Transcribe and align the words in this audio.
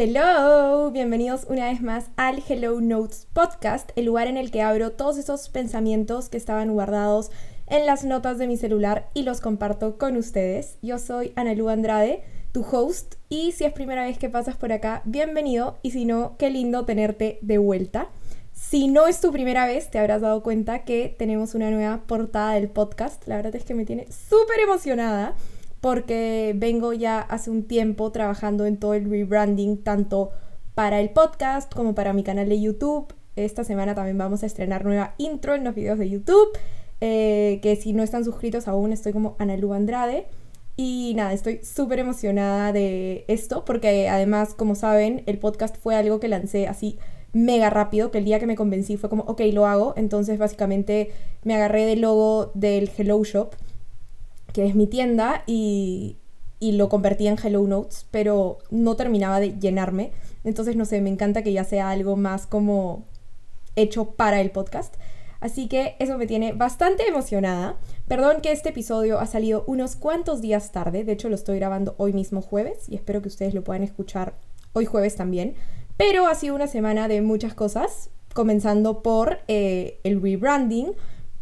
Hello, 0.00 0.92
bienvenidos 0.92 1.44
una 1.48 1.64
vez 1.64 1.80
más 1.80 2.04
al 2.14 2.40
Hello 2.48 2.80
Notes 2.80 3.26
Podcast, 3.32 3.90
el 3.96 4.04
lugar 4.04 4.28
en 4.28 4.36
el 4.36 4.52
que 4.52 4.62
abro 4.62 4.92
todos 4.92 5.18
esos 5.18 5.48
pensamientos 5.48 6.28
que 6.28 6.36
estaban 6.36 6.70
guardados 6.70 7.32
en 7.66 7.84
las 7.84 8.04
notas 8.04 8.38
de 8.38 8.46
mi 8.46 8.56
celular 8.56 9.08
y 9.12 9.24
los 9.24 9.40
comparto 9.40 9.98
con 9.98 10.16
ustedes. 10.16 10.76
Yo 10.82 11.00
soy 11.00 11.32
Analu 11.34 11.68
Andrade, 11.68 12.22
tu 12.52 12.64
host, 12.64 13.16
y 13.28 13.50
si 13.50 13.64
es 13.64 13.72
primera 13.72 14.04
vez 14.04 14.18
que 14.18 14.28
pasas 14.28 14.56
por 14.56 14.70
acá, 14.70 15.02
bienvenido, 15.04 15.78
y 15.82 15.90
si 15.90 16.04
no, 16.04 16.36
qué 16.38 16.48
lindo 16.50 16.84
tenerte 16.84 17.40
de 17.42 17.58
vuelta. 17.58 18.08
Si 18.52 18.86
no 18.86 19.08
es 19.08 19.20
tu 19.20 19.32
primera 19.32 19.66
vez, 19.66 19.90
te 19.90 19.98
habrás 19.98 20.20
dado 20.20 20.44
cuenta 20.44 20.84
que 20.84 21.12
tenemos 21.18 21.56
una 21.56 21.72
nueva 21.72 22.02
portada 22.06 22.52
del 22.52 22.68
podcast. 22.68 23.26
La 23.26 23.34
verdad 23.34 23.56
es 23.56 23.64
que 23.64 23.74
me 23.74 23.84
tiene 23.84 24.06
súper 24.12 24.60
emocionada 24.62 25.34
porque 25.80 26.54
vengo 26.56 26.92
ya 26.92 27.20
hace 27.20 27.50
un 27.50 27.64
tiempo 27.64 28.10
trabajando 28.12 28.66
en 28.66 28.78
todo 28.78 28.94
el 28.94 29.08
rebranding, 29.08 29.82
tanto 29.82 30.30
para 30.74 31.00
el 31.00 31.10
podcast 31.10 31.72
como 31.72 31.94
para 31.94 32.12
mi 32.12 32.22
canal 32.22 32.48
de 32.48 32.60
YouTube. 32.60 33.12
Esta 33.36 33.64
semana 33.64 33.94
también 33.94 34.18
vamos 34.18 34.42
a 34.42 34.46
estrenar 34.46 34.84
nueva 34.84 35.14
intro 35.18 35.54
en 35.54 35.64
los 35.64 35.74
videos 35.74 35.98
de 35.98 36.10
YouTube, 36.10 36.48
eh, 37.00 37.60
que 37.62 37.76
si 37.76 37.92
no 37.92 38.02
están 38.02 38.24
suscritos 38.24 38.66
aún 38.66 38.92
estoy 38.92 39.12
como 39.12 39.36
Analu 39.38 39.72
Andrade. 39.72 40.26
Y 40.76 41.14
nada, 41.16 41.32
estoy 41.32 41.60
súper 41.64 41.98
emocionada 41.98 42.72
de 42.72 43.24
esto, 43.26 43.64
porque 43.64 44.08
además, 44.08 44.54
como 44.54 44.76
saben, 44.76 45.24
el 45.26 45.38
podcast 45.38 45.76
fue 45.76 45.96
algo 45.96 46.20
que 46.20 46.28
lancé 46.28 46.68
así 46.68 46.98
mega 47.32 47.68
rápido, 47.68 48.12
que 48.12 48.18
el 48.18 48.24
día 48.24 48.38
que 48.38 48.46
me 48.46 48.54
convencí 48.54 48.96
fue 48.96 49.10
como, 49.10 49.24
ok, 49.24 49.40
lo 49.52 49.66
hago. 49.66 49.94
Entonces 49.96 50.38
básicamente 50.38 51.10
me 51.42 51.54
agarré 51.54 51.84
del 51.84 52.00
logo 52.02 52.52
del 52.54 52.90
Hello 52.96 53.22
Shop 53.24 53.54
que 54.52 54.66
es 54.66 54.74
mi 54.74 54.86
tienda, 54.86 55.42
y, 55.46 56.16
lo 56.60 56.88
convertí 56.88 57.26
en 57.26 57.36
Hello 57.42 57.66
Notes, 57.66 58.06
pero 58.10 58.58
no 58.70 58.96
terminaba 58.96 59.40
de 59.40 59.58
llenarme. 59.58 60.12
Entonces, 60.44 60.76
no 60.76 60.84
sé, 60.84 61.00
me 61.00 61.10
encanta 61.10 61.42
que 61.42 61.52
ya 61.52 61.64
sea 61.64 61.90
algo 61.90 62.16
más 62.16 62.46
como 62.46 63.04
hecho 63.76 64.10
para 64.12 64.40
el 64.40 64.50
podcast. 64.50 64.96
Así 65.40 65.68
que 65.68 65.94
eso 66.00 66.18
me 66.18 66.26
tiene 66.26 66.52
bastante 66.52 67.06
emocionada. 67.06 67.76
Perdón 68.08 68.40
que 68.40 68.50
este 68.50 68.70
episodio 68.70 69.20
ha 69.20 69.26
salido 69.26 69.62
unos 69.66 69.94
cuantos 69.94 70.40
días 70.40 70.72
tarde. 70.72 71.04
De 71.04 71.12
hecho, 71.12 71.28
lo 71.28 71.36
estoy 71.36 71.58
grabando 71.58 71.94
hoy 71.98 72.12
mismo 72.12 72.42
jueves 72.42 72.88
y 72.88 72.96
espero 72.96 73.22
que 73.22 73.28
ustedes 73.28 73.54
lo 73.54 73.62
puedan 73.62 73.84
escuchar 73.84 74.34
hoy 74.72 74.84
jueves 74.84 75.14
también. 75.14 75.54
Pero 75.96 76.26
ha 76.26 76.34
sido 76.34 76.54
una 76.54 76.66
semana 76.66 77.06
de 77.08 77.22
muchas 77.22 77.54
cosas, 77.54 78.10
comenzando 78.34 79.02
por 79.02 79.38
eh, 79.48 80.00
el 80.04 80.20
rebranding, 80.20 80.92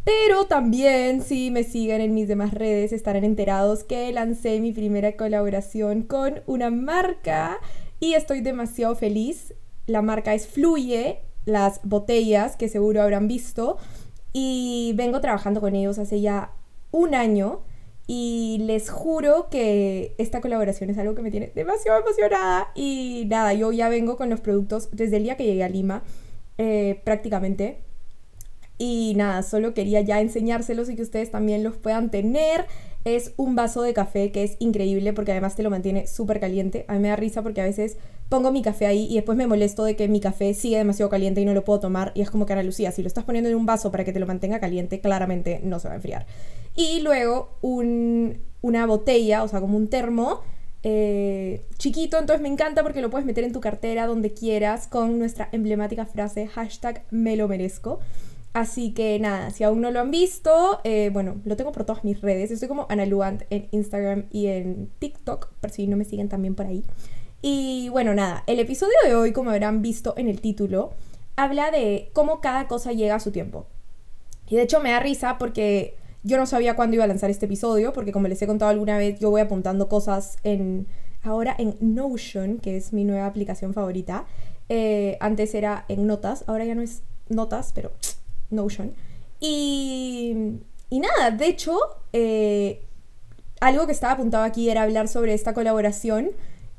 pero 0.06 0.46
también, 0.46 1.20
si 1.20 1.50
me 1.50 1.64
siguen 1.64 2.00
en 2.00 2.14
mis 2.14 2.28
demás 2.28 2.54
redes, 2.54 2.92
estarán 2.92 3.24
enterados 3.24 3.82
que 3.82 4.12
lancé 4.12 4.60
mi 4.60 4.70
primera 4.70 5.16
colaboración 5.16 6.04
con 6.04 6.42
una 6.46 6.70
marca 6.70 7.58
y 7.98 8.14
estoy 8.14 8.40
demasiado 8.40 8.94
feliz. 8.94 9.54
La 9.86 10.02
marca 10.02 10.32
es 10.32 10.46
Fluye, 10.46 11.22
las 11.44 11.80
botellas 11.82 12.54
que 12.54 12.68
seguro 12.68 13.02
habrán 13.02 13.26
visto, 13.26 13.78
y 14.32 14.92
vengo 14.94 15.20
trabajando 15.20 15.60
con 15.60 15.74
ellos 15.74 15.98
hace 15.98 16.20
ya 16.20 16.52
un 16.92 17.16
año. 17.16 17.62
Y 18.06 18.58
les 18.60 18.90
juro 18.90 19.48
que 19.50 20.14
esta 20.18 20.40
colaboración 20.40 20.88
es 20.88 20.98
algo 20.98 21.16
que 21.16 21.22
me 21.22 21.32
tiene 21.32 21.50
demasiado 21.52 21.98
emocionada. 21.98 22.68
Y 22.76 23.24
nada, 23.26 23.54
yo 23.54 23.72
ya 23.72 23.88
vengo 23.88 24.16
con 24.16 24.30
los 24.30 24.40
productos 24.40 24.88
desde 24.92 25.16
el 25.16 25.24
día 25.24 25.36
que 25.36 25.46
llegué 25.46 25.64
a 25.64 25.68
Lima, 25.68 26.04
eh, 26.58 27.00
prácticamente. 27.02 27.85
Y 28.78 29.14
nada, 29.16 29.42
solo 29.42 29.72
quería 29.74 30.00
ya 30.02 30.20
enseñárselos 30.20 30.90
y 30.90 30.96
que 30.96 31.02
ustedes 31.02 31.30
también 31.30 31.62
los 31.62 31.76
puedan 31.76 32.10
tener. 32.10 32.66
Es 33.04 33.32
un 33.36 33.54
vaso 33.54 33.82
de 33.82 33.94
café 33.94 34.32
que 34.32 34.42
es 34.42 34.56
increíble 34.58 35.12
porque 35.12 35.32
además 35.32 35.54
te 35.54 35.62
lo 35.62 35.70
mantiene 35.70 36.06
súper 36.06 36.40
caliente. 36.40 36.84
A 36.88 36.94
mí 36.94 36.98
me 36.98 37.08
da 37.08 37.16
risa 37.16 37.42
porque 37.42 37.60
a 37.60 37.64
veces 37.64 37.96
pongo 38.28 38.50
mi 38.50 38.62
café 38.62 38.86
ahí 38.86 39.06
y 39.08 39.14
después 39.14 39.38
me 39.38 39.46
molesto 39.46 39.84
de 39.84 39.96
que 39.96 40.08
mi 40.08 40.20
café 40.20 40.52
sigue 40.54 40.78
demasiado 40.78 41.08
caliente 41.08 41.40
y 41.40 41.44
no 41.44 41.54
lo 41.54 41.64
puedo 41.64 41.80
tomar. 41.80 42.12
Y 42.14 42.20
es 42.20 42.30
como 42.30 42.44
que 42.46 42.52
Ana 42.52 42.62
Lucía, 42.62 42.90
si 42.90 43.02
lo 43.02 43.08
estás 43.08 43.24
poniendo 43.24 43.48
en 43.48 43.56
un 43.56 43.64
vaso 43.64 43.90
para 43.90 44.04
que 44.04 44.12
te 44.12 44.20
lo 44.20 44.26
mantenga 44.26 44.60
caliente, 44.60 45.00
claramente 45.00 45.60
no 45.62 45.78
se 45.78 45.88
va 45.88 45.94
a 45.94 45.96
enfriar. 45.96 46.26
Y 46.74 47.00
luego 47.00 47.56
una 47.62 48.86
botella, 48.86 49.42
o 49.42 49.48
sea, 49.48 49.60
como 49.60 49.76
un 49.76 49.88
termo. 49.88 50.40
Eh, 50.82 51.64
chiquito, 51.78 52.18
entonces 52.18 52.42
me 52.42 52.48
encanta 52.48 52.82
porque 52.82 53.00
lo 53.00 53.10
puedes 53.10 53.26
meter 53.26 53.44
en 53.44 53.52
tu 53.52 53.60
cartera 53.60 54.06
donde 54.06 54.32
quieras 54.32 54.86
con 54.86 55.18
nuestra 55.18 55.48
emblemática 55.50 56.06
frase 56.06 56.46
hashtag 56.46 57.02
me 57.10 57.36
lo 57.36 57.48
merezco. 57.48 58.00
Así 58.56 58.94
que 58.94 59.18
nada, 59.18 59.50
si 59.50 59.64
aún 59.64 59.82
no 59.82 59.90
lo 59.90 60.00
han 60.00 60.10
visto, 60.10 60.80
eh, 60.82 61.10
bueno, 61.12 61.42
lo 61.44 61.58
tengo 61.58 61.72
por 61.72 61.84
todas 61.84 62.04
mis 62.04 62.22
redes. 62.22 62.50
Estoy 62.50 62.68
como 62.68 62.86
Analuant 62.88 63.42
en 63.50 63.68
Instagram 63.70 64.28
y 64.30 64.46
en 64.46 64.88
TikTok, 64.98 65.50
por 65.60 65.70
si 65.70 65.86
no 65.86 65.98
me 65.98 66.06
siguen 66.06 66.30
también 66.30 66.54
por 66.54 66.64
ahí. 66.64 66.82
Y 67.42 67.90
bueno, 67.90 68.14
nada, 68.14 68.44
el 68.46 68.58
episodio 68.58 68.94
de 69.04 69.14
hoy, 69.14 69.32
como 69.34 69.50
habrán 69.50 69.82
visto 69.82 70.14
en 70.16 70.30
el 70.30 70.40
título, 70.40 70.94
habla 71.36 71.70
de 71.70 72.08
cómo 72.14 72.40
cada 72.40 72.66
cosa 72.66 72.92
llega 72.92 73.16
a 73.16 73.20
su 73.20 73.30
tiempo. 73.30 73.66
Y 74.48 74.56
de 74.56 74.62
hecho 74.62 74.80
me 74.80 74.92
da 74.92 75.00
risa 75.00 75.36
porque 75.36 75.94
yo 76.22 76.38
no 76.38 76.46
sabía 76.46 76.76
cuándo 76.76 76.94
iba 76.94 77.04
a 77.04 77.08
lanzar 77.08 77.28
este 77.28 77.44
episodio, 77.44 77.92
porque 77.92 78.10
como 78.10 78.26
les 78.26 78.40
he 78.40 78.46
contado 78.46 78.70
alguna 78.70 78.96
vez, 78.96 79.20
yo 79.20 79.28
voy 79.28 79.42
apuntando 79.42 79.90
cosas 79.90 80.38
en 80.44 80.86
ahora 81.22 81.54
en 81.58 81.76
Notion, 81.80 82.56
que 82.56 82.78
es 82.78 82.94
mi 82.94 83.04
nueva 83.04 83.26
aplicación 83.26 83.74
favorita. 83.74 84.24
Eh, 84.70 85.18
antes 85.20 85.54
era 85.54 85.84
en 85.88 86.06
Notas, 86.06 86.44
ahora 86.46 86.64
ya 86.64 86.74
no 86.74 86.80
es 86.80 87.02
Notas, 87.28 87.72
pero 87.74 87.92
Notion. 88.50 88.94
Y, 89.40 90.60
y 90.90 91.00
nada, 91.00 91.30
de 91.30 91.46
hecho, 91.46 91.78
eh, 92.12 92.82
algo 93.60 93.86
que 93.86 93.92
estaba 93.92 94.14
apuntado 94.14 94.44
aquí 94.44 94.70
era 94.70 94.82
hablar 94.82 95.08
sobre 95.08 95.34
esta 95.34 95.54
colaboración 95.54 96.30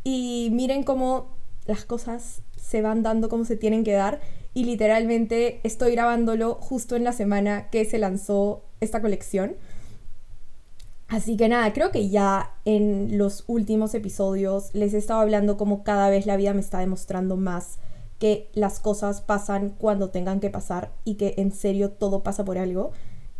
y 0.03 0.50
miren 0.51 0.83
cómo 0.83 1.35
las 1.66 1.85
cosas 1.85 2.41
se 2.56 2.81
van 2.81 3.03
dando 3.03 3.29
como 3.29 3.45
se 3.45 3.57
tienen 3.57 3.83
que 3.83 3.94
dar 3.94 4.19
y 4.53 4.63
literalmente 4.63 5.59
estoy 5.63 5.91
grabándolo 5.91 6.56
justo 6.56 6.95
en 6.95 7.03
la 7.03 7.13
semana 7.13 7.69
que 7.69 7.85
se 7.85 8.00
lanzó 8.00 8.63
esta 8.79 9.01
colección. 9.01 9.56
Así 11.07 11.38
que 11.38 11.47
nada, 11.47 11.72
creo 11.73 11.91
que 11.91 12.09
ya 12.09 12.56
en 12.66 13.17
los 13.17 13.44
últimos 13.47 13.94
episodios 13.94 14.73
les 14.73 14.94
he 14.94 14.97
estado 14.97 15.22
hablando 15.22 15.57
como 15.57 15.83
cada 15.83 16.09
vez 16.09 16.25
la 16.25 16.38
vida 16.38 16.53
me 16.53 16.59
está 16.59 16.79
demostrando 16.79 17.38
más 17.38 17.77
que 18.19 18.50
las 18.53 18.79
cosas 18.79 19.22
pasan 19.22 19.69
cuando 19.69 20.09
tengan 20.09 20.39
que 20.39 20.50
pasar 20.50 20.91
y 21.03 21.16
que 21.16 21.35
en 21.38 21.51
serio 21.51 21.91
todo 21.91 22.23
pasa 22.23 22.44
por 22.45 22.57
algo. 22.57 22.91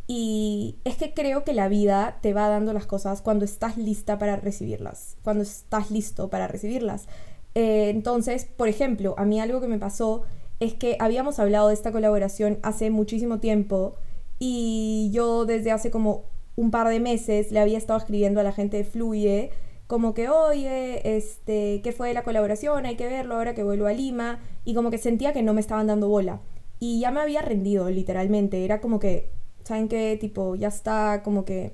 Y 0.08 0.78
es 0.86 0.96
que 0.96 1.14
creo 1.14 1.44
que 1.44 1.54
la 1.54 1.68
vida 1.68 2.20
te 2.22 2.34
va 2.34 2.48
dando 2.48 2.72
las 2.74 2.86
cosas 2.86 3.22
cuando 3.22 3.44
estás 3.44 3.78
lista 3.78 4.18
para 4.18 4.38
recibirlas, 4.38 5.18
cuando 5.24 5.44
estás 5.44 5.92
listo 5.92 6.30
para 6.30 6.48
recibirlas. 6.48 7.08
Eh, 7.56 7.90
entonces, 7.90 8.46
por 8.46 8.68
ejemplo, 8.70 9.16
a 9.18 9.26
mí 9.26 9.42
algo 9.42 9.60
que 9.60 9.68
me 9.68 9.80
pasó 9.80 10.24
es 10.60 10.74
que 10.74 10.96
habíamos 11.00 11.40
hablado 11.40 11.68
de 11.68 11.74
esta 11.74 11.92
colaboración 11.92 12.60
hace 12.64 12.90
muchísimo 12.90 13.40
tiempo 13.40 13.96
y 14.40 15.10
yo 15.12 15.46
desde 15.46 15.72
hace 15.72 15.92
como 15.92 16.26
un 16.56 16.72
par 16.72 16.88
de 16.88 17.00
meses 17.00 17.52
le 17.52 17.60
había 17.60 17.78
estado 17.78 18.00
escribiendo 18.00 18.40
a 18.40 18.44
la 18.44 18.52
gente 18.52 18.78
de 18.78 18.84
Fluye 18.84 19.52
como 19.88 20.14
que, 20.14 20.28
oye, 20.28 21.16
este, 21.16 21.82
¿qué 21.82 21.94
fue 21.94 22.14
la 22.14 22.24
colaboración? 22.24 22.86
Hay 22.86 22.98
que 22.98 23.08
verlo 23.08 23.36
ahora 23.36 23.56
que 23.56 23.64
vuelvo 23.64 23.88
a 23.88 23.94
Lima. 23.94 24.40
Y 24.66 24.76
como 24.76 24.92
que 24.92 24.98
sentía 24.98 25.32
que 25.32 25.44
no 25.44 25.54
me 25.54 25.62
estaban 25.62 25.88
dando 25.88 26.10
bola. 26.10 26.42
Y 26.80 27.00
ya 27.00 27.12
me 27.12 27.22
había 27.22 27.42
rendido, 27.42 27.90
literalmente. 27.90 28.66
Era 28.66 28.82
como 28.82 29.00
que, 29.00 29.30
¿saben 29.64 29.88
qué? 29.88 30.18
Tipo, 30.20 30.56
ya 30.56 30.68
está, 30.68 31.24
como 31.24 31.46
que 31.46 31.72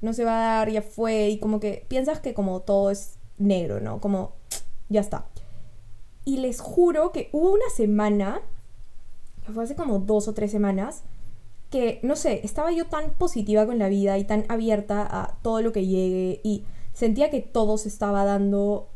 no 0.00 0.12
se 0.12 0.24
va 0.24 0.36
a 0.36 0.58
dar, 0.58 0.70
ya 0.70 0.82
fue. 0.82 1.30
Y 1.30 1.40
como 1.40 1.58
que 1.58 1.84
piensas 1.88 2.20
que 2.20 2.32
como 2.32 2.60
todo 2.60 2.92
es 2.92 3.18
negro, 3.38 3.80
¿no? 3.80 4.00
Como, 4.00 4.34
ya 4.88 5.00
está. 5.00 5.26
Y 6.24 6.36
les 6.36 6.60
juro 6.60 7.10
que 7.10 7.28
hubo 7.32 7.50
una 7.52 7.68
semana, 7.74 8.40
que 9.44 9.52
fue 9.52 9.64
hace 9.64 9.74
como 9.74 9.98
dos 9.98 10.28
o 10.28 10.34
tres 10.34 10.52
semanas, 10.52 11.02
que, 11.70 11.98
no 12.04 12.14
sé, 12.14 12.40
estaba 12.44 12.70
yo 12.70 12.86
tan 12.86 13.14
positiva 13.14 13.66
con 13.66 13.80
la 13.80 13.88
vida 13.88 14.16
y 14.16 14.24
tan 14.24 14.44
abierta 14.48 15.06
a 15.10 15.38
todo 15.42 15.60
lo 15.60 15.72
que 15.72 15.86
llegue 15.86 16.40
y 16.44 16.64
sentía 16.98 17.30
que 17.30 17.40
todo 17.40 17.78
se 17.78 17.88
estaba 17.88 18.24
dando 18.24 18.90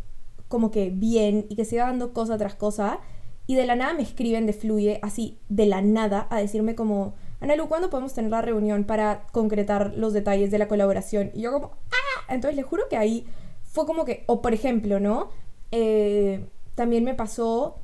como 0.48 0.72
que 0.72 0.90
bien 0.90 1.46
y 1.48 1.54
que 1.54 1.64
se 1.64 1.76
iba 1.76 1.86
dando 1.86 2.12
cosa 2.12 2.36
tras 2.36 2.56
cosa. 2.56 2.98
Y 3.46 3.54
de 3.54 3.64
la 3.64 3.76
nada 3.76 3.94
me 3.94 4.02
escriben 4.02 4.44
de 4.44 4.52
Fluye, 4.52 4.98
así 5.02 5.38
de 5.48 5.66
la 5.66 5.82
nada, 5.82 6.26
a 6.30 6.38
decirme 6.38 6.74
como, 6.74 7.14
Analu, 7.40 7.68
¿cuándo 7.68 7.90
podemos 7.90 8.12
tener 8.12 8.32
la 8.32 8.42
reunión 8.42 8.82
para 8.84 9.28
concretar 9.30 9.94
los 9.96 10.12
detalles 10.12 10.50
de 10.50 10.58
la 10.58 10.66
colaboración? 10.66 11.30
Y 11.32 11.42
yo 11.42 11.52
como, 11.52 11.70
¡ah! 11.92 12.34
Entonces 12.34 12.56
le 12.56 12.64
juro 12.64 12.88
que 12.90 12.96
ahí 12.96 13.24
fue 13.62 13.86
como 13.86 14.04
que, 14.04 14.24
o 14.26 14.42
por 14.42 14.52
ejemplo, 14.52 14.98
¿no? 14.98 15.30
Eh, 15.70 16.44
también 16.74 17.04
me 17.04 17.14
pasó 17.14 17.76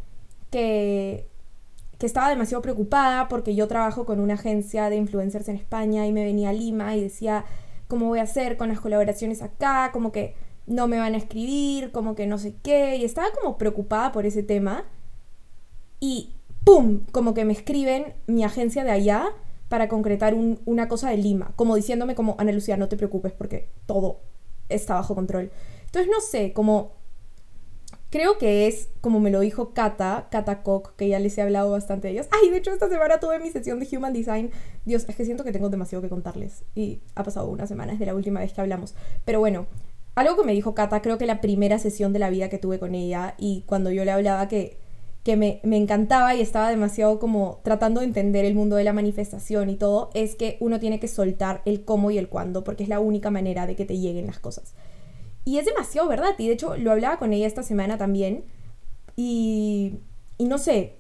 que, 0.51 1.29
que 1.97 2.07
estaba 2.07 2.29
demasiado 2.29 2.61
preocupada 2.61 3.29
porque 3.29 3.55
yo 3.55 3.69
trabajo 3.69 4.05
con 4.05 4.19
una 4.19 4.35
agencia 4.35 4.91
de 4.91 4.97
influencers 4.97 5.49
en 5.49 5.57
España 5.57 6.09
y 6.09 6.13
me 6.13 6.25
venía 6.25 6.49
a 6.49 6.53
Lima 6.53 6.97
y 6.97 7.03
decía, 7.03 7.45
cómo 7.89 8.07
voy 8.07 8.21
a 8.21 8.23
hacer 8.23 8.57
con 8.57 8.69
las 8.69 8.81
colaboraciones 8.81 9.43
acá, 9.43 9.91
como 9.93 10.13
que 10.13 10.35
no 10.67 10.87
me 10.87 10.99
van 10.99 11.15
a 11.15 11.17
escribir, 11.17 11.91
como 11.91 12.15
que 12.15 12.27
no 12.27 12.39
sé 12.39 12.55
qué, 12.63 12.97
y 12.97 13.05
estaba 13.05 13.29
como 13.33 13.59
preocupada 13.59 14.13
por 14.13 14.27
ese 14.27 14.43
tema. 14.43 14.85
Y 15.99 16.35
¡pum! 16.65 17.01
Como 17.13 17.35
que 17.35 17.45
me 17.45 17.55
escriben 17.55 18.15
mi 18.27 18.45
agencia 18.45 18.85
de 18.85 18.91
allá 18.91 19.31
para 19.69 19.89
concretar 19.89 20.35
una 20.35 20.89
cosa 20.89 21.11
de 21.11 21.17
Lima, 21.17 21.53
como 21.57 21.77
diciéndome 21.77 22.15
como, 22.15 22.37
Ana 22.39 22.53
Lucía, 22.53 22.77
no 22.77 22.89
te 22.89 22.97
preocupes 22.97 23.33
porque 23.33 23.69
todo 23.87 24.21
está 24.69 24.95
bajo 24.95 25.15
control. 25.15 25.51
Entonces, 25.87 26.11
no 26.11 26.21
sé, 26.21 26.53
como 26.53 26.93
Creo 28.11 28.39
que 28.39 28.67
es, 28.67 28.89
como 29.03 29.21
me 29.21 29.31
lo 29.31 29.41
dijo 29.41 29.75
Kata, 29.75 30.29
Kata 30.31 30.63
Koch, 30.63 30.95
que 30.97 31.09
ya 31.09 31.19
les 31.19 31.37
he 31.37 31.43
hablado 31.43 31.73
bastante 31.73 32.09
de 32.09 32.15
ellas. 32.15 32.29
Ay, 32.31 32.49
de 32.49 32.57
hecho 32.57 32.73
esta 32.73 32.89
semana 32.89 33.21
tuve 33.21 33.39
mi 33.39 33.51
sesión 33.51 33.79
de 33.81 33.97
Human 33.97 34.15
Design. 34.15 34.51
Dios, 34.87 35.05
es 35.09 35.15
que 35.15 35.27
siento 35.27 35.45
que 35.45 35.53
tengo 35.53 35.69
demasiado 35.69 36.01
que 36.01 36.09
contarles. 36.09 36.65
Y 36.75 37.01
ha 37.15 37.23
pasado 37.23 37.49
una 37.49 37.67
semana 37.67 37.93
desde 37.93 38.07
la 38.07 38.15
última 38.15 38.41
vez 38.41 38.55
que 38.55 38.63
hablamos. 38.63 38.95
Pero 39.27 39.41
bueno, 39.41 39.67
algo 40.15 40.37
que 40.37 40.45
me 40.45 40.53
dijo 40.53 40.75
Kata, 40.75 41.03
creo 41.03 41.19
que 41.19 41.27
la 41.27 41.43
primera 41.43 41.79
sesión 41.79 42.15
de 42.15 42.19
la 42.19 42.31
vida 42.31 42.49
que 42.49 42.57
tuve 42.57 42.79
con 42.79 42.95
ella 42.95 43.35
y 43.37 43.65
cuando 43.67 43.91
yo 43.91 44.07
le 44.07 44.11
hablaba 44.11 44.49
que, 44.49 44.79
que 45.23 45.37
me, 45.37 45.61
me 45.63 45.77
encantaba 45.77 46.35
y 46.35 46.41
estaba 46.41 46.71
demasiado 46.71 47.19
como 47.19 47.61
tratando 47.63 48.01
de 48.01 48.07
entender 48.07 48.47
el 48.47 48.55
mundo 48.55 48.77
de 48.77 48.85
la 48.85 48.95
manifestación 48.95 49.69
y 49.69 49.77
todo, 49.77 50.09
es 50.15 50.35
que 50.35 50.57
uno 50.61 50.81
tiene 50.81 50.99
que 50.99 51.09
soltar 51.09 51.61
el 51.67 51.85
cómo 51.85 52.11
y 52.11 52.17
el 52.17 52.31
cuándo, 52.31 52.65
porque 52.65 52.85
es 52.85 52.89
la 52.89 53.01
única 53.01 53.31
manera 53.31 53.67
de 53.67 53.77
que 53.77 53.85
te 53.85 53.99
lleguen 53.99 54.27
las 54.27 54.39
cosas. 54.39 54.73
Y 55.49 55.57
es 55.59 55.65
demasiado 55.65 56.07
verdad. 56.09 56.35
Y 56.37 56.47
de 56.47 56.53
hecho 56.53 56.77
lo 56.77 56.93
hablaba 56.93 57.19
con 57.19 57.33
ella 57.33 57.47
esta 57.47 57.63
semana 57.63 57.97
también. 57.97 58.45
Y, 59.17 59.95
y 60.37 60.45
no 60.45 60.59
sé, 60.59 60.97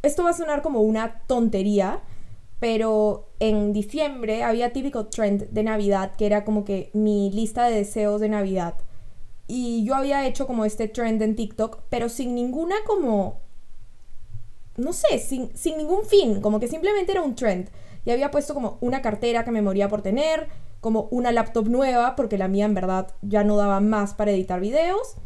esto 0.00 0.24
va 0.24 0.30
a 0.30 0.32
sonar 0.32 0.62
como 0.62 0.80
una 0.80 1.20
tontería, 1.26 2.00
pero 2.60 3.28
en 3.40 3.74
diciembre 3.74 4.42
había 4.42 4.72
típico 4.72 5.08
trend 5.08 5.50
de 5.50 5.62
Navidad 5.62 6.16
que 6.16 6.24
era 6.24 6.46
como 6.46 6.64
que 6.64 6.88
mi 6.94 7.30
lista 7.30 7.66
de 7.66 7.76
deseos 7.76 8.22
de 8.22 8.30
Navidad. 8.30 8.76
Y 9.46 9.84
yo 9.84 9.94
había 9.94 10.26
hecho 10.26 10.46
como 10.46 10.64
este 10.64 10.88
trend 10.88 11.20
en 11.20 11.36
TikTok, 11.36 11.82
pero 11.90 12.08
sin 12.08 12.34
ninguna 12.34 12.76
como... 12.86 13.40
No 14.78 14.94
sé, 14.94 15.18
sin, 15.18 15.54
sin 15.54 15.76
ningún 15.76 16.06
fin, 16.06 16.40
como 16.40 16.58
que 16.58 16.68
simplemente 16.68 17.12
era 17.12 17.20
un 17.20 17.34
trend. 17.34 17.68
Y 18.06 18.12
había 18.12 18.30
puesto 18.30 18.54
como 18.54 18.78
una 18.80 19.02
cartera 19.02 19.44
que 19.44 19.50
me 19.50 19.60
moría 19.60 19.90
por 19.90 20.00
tener, 20.00 20.48
como 20.80 21.08
una 21.10 21.32
laptop 21.32 21.68
nueva, 21.68 22.16
porque 22.16 22.38
la 22.38 22.48
mía 22.48 22.64
en 22.64 22.74
verdad 22.74 23.08
ya 23.22 23.44
no 23.44 23.56
daba 23.56 23.80
más 23.80 24.14
para 24.14 24.30
editar 24.30 24.60
videos. 24.60 25.16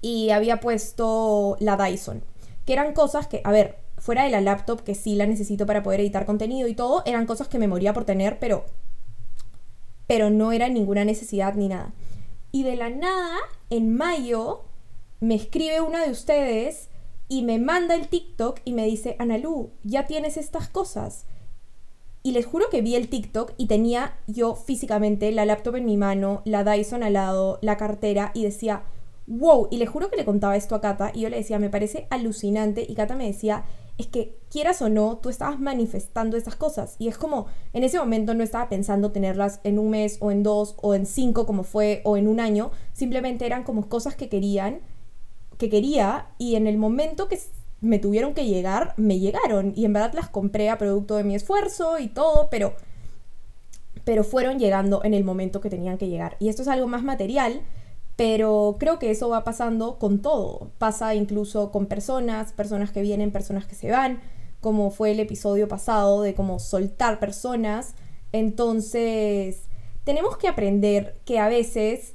Y 0.00 0.30
había 0.30 0.60
puesto 0.60 1.56
la 1.60 1.76
Dyson, 1.76 2.22
que 2.64 2.72
eran 2.72 2.92
cosas 2.92 3.26
que, 3.26 3.40
a 3.44 3.50
ver, 3.50 3.78
fuera 3.98 4.24
de 4.24 4.30
la 4.30 4.40
laptop, 4.40 4.82
que 4.82 4.94
sí 4.94 5.14
la 5.14 5.26
necesito 5.26 5.66
para 5.66 5.82
poder 5.82 6.00
editar 6.00 6.26
contenido 6.26 6.68
y 6.68 6.74
todo, 6.74 7.02
eran 7.06 7.26
cosas 7.26 7.48
que 7.48 7.58
me 7.58 7.68
moría 7.68 7.92
por 7.92 8.04
tener, 8.04 8.38
pero, 8.38 8.64
pero 10.06 10.30
no 10.30 10.52
era 10.52 10.68
ninguna 10.68 11.04
necesidad 11.04 11.54
ni 11.54 11.68
nada. 11.68 11.92
Y 12.52 12.62
de 12.62 12.76
la 12.76 12.90
nada, 12.90 13.36
en 13.70 13.94
mayo, 13.96 14.62
me 15.20 15.34
escribe 15.34 15.80
una 15.80 16.04
de 16.04 16.10
ustedes 16.10 16.88
y 17.28 17.42
me 17.42 17.58
manda 17.58 17.94
el 17.94 18.08
TikTok 18.08 18.60
y 18.64 18.72
me 18.72 18.84
dice, 18.86 19.16
Analu, 19.18 19.70
ya 19.82 20.06
tienes 20.06 20.36
estas 20.36 20.68
cosas. 20.68 21.26
Y 22.26 22.32
les 22.32 22.44
juro 22.44 22.68
que 22.72 22.82
vi 22.82 22.96
el 22.96 23.06
TikTok 23.06 23.52
y 23.56 23.68
tenía 23.68 24.18
yo 24.26 24.56
físicamente 24.56 25.30
la 25.30 25.44
laptop 25.44 25.76
en 25.76 25.84
mi 25.84 25.96
mano, 25.96 26.42
la 26.44 26.64
Dyson 26.64 27.04
al 27.04 27.12
lado, 27.12 27.60
la 27.62 27.76
cartera 27.76 28.32
y 28.34 28.42
decía, 28.42 28.82
wow. 29.28 29.68
Y 29.70 29.76
les 29.76 29.88
juro 29.88 30.10
que 30.10 30.16
le 30.16 30.24
contaba 30.24 30.56
esto 30.56 30.74
a 30.74 30.80
Kata 30.80 31.12
y 31.14 31.20
yo 31.20 31.28
le 31.28 31.36
decía, 31.36 31.60
me 31.60 31.70
parece 31.70 32.08
alucinante. 32.10 32.84
Y 32.88 32.96
Kata 32.96 33.14
me 33.14 33.28
decía, 33.28 33.64
es 33.96 34.08
que 34.08 34.40
quieras 34.50 34.82
o 34.82 34.88
no, 34.88 35.18
tú 35.18 35.28
estabas 35.28 35.60
manifestando 35.60 36.36
esas 36.36 36.56
cosas. 36.56 36.96
Y 36.98 37.06
es 37.06 37.16
como, 37.16 37.46
en 37.72 37.84
ese 37.84 38.00
momento 38.00 38.34
no 38.34 38.42
estaba 38.42 38.68
pensando 38.68 39.12
tenerlas 39.12 39.60
en 39.62 39.78
un 39.78 39.90
mes 39.90 40.16
o 40.18 40.32
en 40.32 40.42
dos 40.42 40.74
o 40.82 40.96
en 40.96 41.06
cinco 41.06 41.46
como 41.46 41.62
fue 41.62 42.00
o 42.02 42.16
en 42.16 42.26
un 42.26 42.40
año. 42.40 42.72
Simplemente 42.92 43.46
eran 43.46 43.62
como 43.62 43.88
cosas 43.88 44.16
que 44.16 44.28
querían, 44.28 44.80
que 45.58 45.70
quería 45.70 46.26
y 46.38 46.56
en 46.56 46.66
el 46.66 46.76
momento 46.76 47.28
que 47.28 47.38
me 47.86 47.98
tuvieron 47.98 48.34
que 48.34 48.46
llegar, 48.46 48.94
me 48.96 49.18
llegaron. 49.18 49.72
Y 49.76 49.84
en 49.84 49.92
verdad 49.92 50.12
las 50.14 50.28
compré 50.28 50.70
a 50.70 50.78
producto 50.78 51.16
de 51.16 51.24
mi 51.24 51.34
esfuerzo 51.34 51.98
y 51.98 52.08
todo, 52.08 52.48
pero, 52.50 52.74
pero 54.04 54.24
fueron 54.24 54.58
llegando 54.58 55.02
en 55.04 55.14
el 55.14 55.24
momento 55.24 55.60
que 55.60 55.70
tenían 55.70 55.98
que 55.98 56.08
llegar. 56.08 56.36
Y 56.38 56.48
esto 56.48 56.62
es 56.62 56.68
algo 56.68 56.86
más 56.86 57.02
material, 57.02 57.62
pero 58.16 58.76
creo 58.78 58.98
que 58.98 59.10
eso 59.10 59.28
va 59.28 59.44
pasando 59.44 59.98
con 59.98 60.20
todo. 60.20 60.70
Pasa 60.78 61.14
incluso 61.14 61.70
con 61.70 61.86
personas, 61.86 62.52
personas 62.52 62.90
que 62.90 63.02
vienen, 63.02 63.30
personas 63.30 63.66
que 63.66 63.74
se 63.74 63.90
van, 63.90 64.20
como 64.60 64.90
fue 64.90 65.12
el 65.12 65.20
episodio 65.20 65.68
pasado 65.68 66.22
de 66.22 66.34
cómo 66.34 66.58
soltar 66.58 67.20
personas. 67.20 67.94
Entonces, 68.32 69.62
tenemos 70.04 70.36
que 70.36 70.48
aprender 70.48 71.20
que 71.24 71.38
a 71.38 71.48
veces 71.48 72.14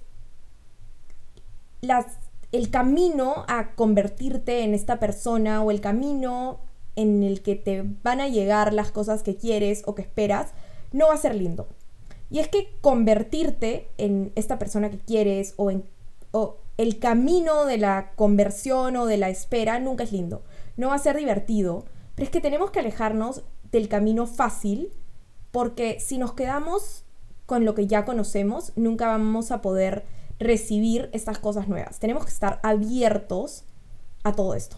las 1.81 2.06
el 2.51 2.69
camino 2.69 3.45
a 3.48 3.75
convertirte 3.75 4.63
en 4.63 4.74
esta 4.74 5.00
persona 5.00 5.63
o 5.63 5.71
el 5.71 5.81
camino 5.81 6.59
en 6.95 7.24
el 7.24 7.42
que 7.42 7.56
te 7.56 7.83
van 8.03 8.19
a 8.19 8.27
llegar 8.27 8.74
las 8.74 8.92
cosas 8.92 9.24
que 9.24 9.38
quieres 9.38 9.83
o 9.86 9.95
que 9.95 10.01
esperas, 10.01 10.51
no 10.92 11.07
va 11.07 11.13
a 11.13 11.18
ser 11.18 11.36
lindo. 11.36 11.68
Y 12.30 12.39
es 12.39 12.48
que 12.48 12.77
convertirte 12.81 13.89
en 13.98 14.31
esta 14.36 14.59
persona 14.59 14.89
que 14.89 15.00
quieres 15.00 15.53
o 15.57 15.71
en 15.71 15.83
o 16.31 16.57
el 16.77 17.00
camino 17.00 17.65
de 17.65 17.77
la 17.77 18.12
conversión 18.15 18.95
o 18.95 19.06
de 19.06 19.18
la 19.18 19.30
espera 19.30 19.80
nunca 19.80 20.04
es 20.04 20.12
lindo. 20.12 20.44
No 20.77 20.89
va 20.89 20.95
a 20.95 21.00
ser 21.00 21.18
divertido, 21.18 21.86
pero 22.15 22.25
es 22.25 22.31
que 22.31 22.42
tenemos 22.42 22.71
que 22.71 22.80
alejarnos 22.80 23.44
del 23.71 23.88
camino 23.88 24.25
fácil 24.25 24.92
porque 25.51 26.00
si 26.00 26.18
nos 26.18 26.33
quedamos 26.33 27.04
con 27.45 27.65
lo 27.65 27.75
que 27.75 27.88
ya 27.88 28.06
conocemos, 28.06 28.71
nunca 28.77 29.07
vamos 29.07 29.51
a 29.51 29.62
poder 29.62 30.06
recibir 30.41 31.09
estas 31.13 31.38
cosas 31.38 31.67
nuevas. 31.67 31.99
Tenemos 31.99 32.25
que 32.25 32.31
estar 32.31 32.59
abiertos 32.63 33.63
a 34.23 34.33
todo 34.33 34.55
esto. 34.55 34.77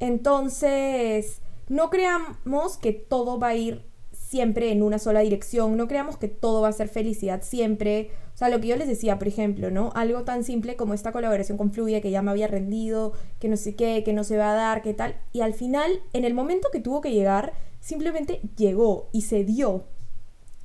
Entonces, 0.00 1.40
no 1.68 1.90
creamos 1.90 2.76
que 2.78 2.92
todo 2.92 3.38
va 3.38 3.48
a 3.48 3.54
ir 3.54 3.84
siempre 4.12 4.72
en 4.72 4.82
una 4.82 4.98
sola 4.98 5.20
dirección, 5.20 5.76
no 5.76 5.86
creamos 5.86 6.16
que 6.16 6.28
todo 6.28 6.62
va 6.62 6.68
a 6.68 6.72
ser 6.72 6.88
felicidad 6.88 7.42
siempre. 7.42 8.10
O 8.34 8.36
sea, 8.36 8.48
lo 8.48 8.60
que 8.60 8.68
yo 8.68 8.76
les 8.76 8.88
decía, 8.88 9.18
por 9.18 9.28
ejemplo, 9.28 9.70
¿no? 9.70 9.92
Algo 9.94 10.22
tan 10.22 10.42
simple 10.42 10.76
como 10.76 10.94
esta 10.94 11.12
colaboración 11.12 11.56
con 11.56 11.72
Fluye 11.72 12.00
que 12.00 12.10
ya 12.10 12.22
me 12.22 12.32
había 12.32 12.48
rendido, 12.48 13.12
que 13.38 13.48
no 13.48 13.56
sé 13.56 13.76
qué, 13.76 14.02
que 14.04 14.12
no 14.12 14.24
se 14.24 14.36
va 14.36 14.52
a 14.52 14.54
dar, 14.54 14.82
qué 14.82 14.92
tal. 14.92 15.16
Y 15.32 15.42
al 15.42 15.54
final, 15.54 16.02
en 16.12 16.24
el 16.24 16.34
momento 16.34 16.68
que 16.72 16.80
tuvo 16.80 17.00
que 17.00 17.12
llegar, 17.12 17.52
simplemente 17.80 18.40
llegó 18.56 19.08
y 19.12 19.22
se 19.22 19.44
dio. 19.44 19.84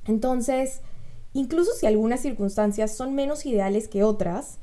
Entonces, 0.06 0.80
Incluso 1.32 1.72
si 1.72 1.86
algunas 1.86 2.20
circunstancias 2.20 2.96
son 2.96 3.14
menos 3.14 3.46
ideales 3.46 3.88
que 3.88 4.02
otras, 4.02 4.58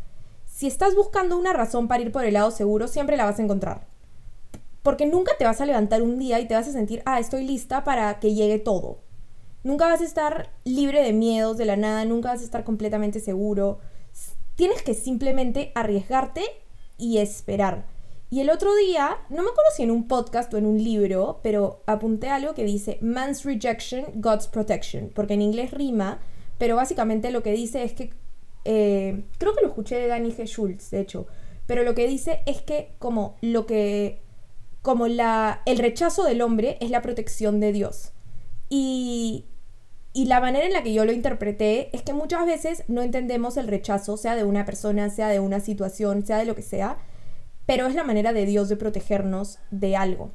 si 0.45 0.67
estás 0.67 0.95
buscando 0.95 1.37
una 1.37 1.53
razón 1.53 1.87
para 1.87 2.01
ir 2.01 2.11
por 2.11 2.25
el 2.25 2.33
lado 2.33 2.51
seguro, 2.51 2.87
siempre 2.87 3.15
la 3.15 3.25
vas 3.25 3.39
a 3.39 3.43
encontrar. 3.43 3.87
Porque 4.83 5.05
nunca 5.05 5.33
te 5.37 5.45
vas 5.45 5.61
a 5.61 5.65
levantar 5.65 6.01
un 6.01 6.17
día 6.17 6.39
y 6.39 6.47
te 6.47 6.55
vas 6.55 6.67
a 6.67 6.71
sentir, 6.71 7.01
ah, 7.05 7.19
estoy 7.19 7.45
lista 7.45 7.83
para 7.83 8.19
que 8.19 8.33
llegue 8.33 8.59
todo. 8.59 8.99
Nunca 9.63 9.85
vas 9.85 10.01
a 10.01 10.05
estar 10.05 10.49
libre 10.63 11.03
de 11.03 11.13
miedos 11.13 11.57
de 11.57 11.65
la 11.65 11.75
nada, 11.75 12.05
nunca 12.05 12.29
vas 12.29 12.41
a 12.41 12.45
estar 12.45 12.63
completamente 12.63 13.19
seguro. 13.19 13.79
Tienes 14.55 14.81
que 14.81 14.93
simplemente 14.93 15.71
arriesgarte 15.75 16.41
y 16.97 17.17
esperar. 17.19 17.85
Y 18.29 18.41
el 18.41 18.49
otro 18.49 18.75
día, 18.75 19.17
no 19.29 19.43
me 19.43 19.49
acuerdo 19.49 19.71
si 19.75 19.83
en 19.83 19.91
un 19.91 20.07
podcast 20.07 20.53
o 20.53 20.57
en 20.57 20.65
un 20.65 20.83
libro, 20.83 21.39
pero 21.43 21.81
apunté 21.85 22.29
algo 22.29 22.53
que 22.53 22.65
dice 22.65 22.97
Man's 23.01 23.45
rejection, 23.45 24.05
God's 24.15 24.47
protection, 24.47 25.11
porque 25.13 25.35
en 25.35 25.41
inglés 25.41 25.71
rima, 25.71 26.19
pero 26.57 26.75
básicamente 26.75 27.31
lo 27.31 27.43
que 27.43 27.51
dice 27.51 27.83
es 27.83 27.93
que, 27.93 28.13
eh, 28.65 29.23
creo 29.37 29.53
que 29.53 29.61
lo 29.61 29.67
escuché 29.67 29.95
de 29.95 30.07
Danny 30.07 30.31
G. 30.31 30.45
Schultz, 30.45 30.89
de 30.91 31.01
hecho, 31.01 31.27
pero 31.65 31.83
lo 31.83 31.95
que 31.95 32.07
dice 32.07 32.41
es 32.45 32.61
que 32.61 32.95
como 32.99 33.37
lo 33.41 33.65
que, 33.65 34.21
como 34.81 35.07
la, 35.07 35.61
el 35.65 35.77
rechazo 35.77 36.23
del 36.23 36.41
hombre 36.41 36.77
es 36.81 36.89
la 36.89 37.01
protección 37.01 37.59
de 37.59 37.71
Dios. 37.71 38.13
Y, 38.69 39.45
y 40.13 40.25
la 40.25 40.41
manera 40.41 40.65
en 40.65 40.73
la 40.73 40.83
que 40.83 40.93
yo 40.93 41.05
lo 41.05 41.11
interpreté 41.11 41.95
es 41.95 42.01
que 42.01 42.13
muchas 42.13 42.45
veces 42.45 42.83
no 42.87 43.01
entendemos 43.01 43.57
el 43.57 43.67
rechazo, 43.67 44.17
sea 44.17 44.35
de 44.35 44.43
una 44.43 44.65
persona, 44.65 45.09
sea 45.09 45.27
de 45.27 45.39
una 45.39 45.59
situación, 45.59 46.25
sea 46.25 46.37
de 46.37 46.45
lo 46.45 46.55
que 46.55 46.61
sea, 46.61 46.97
pero 47.65 47.85
es 47.85 47.95
la 47.95 48.03
manera 48.03 48.33
de 48.33 48.45
Dios 48.45 48.69
de 48.69 48.77
protegernos 48.77 49.59
de 49.71 49.95
algo. 49.95 50.31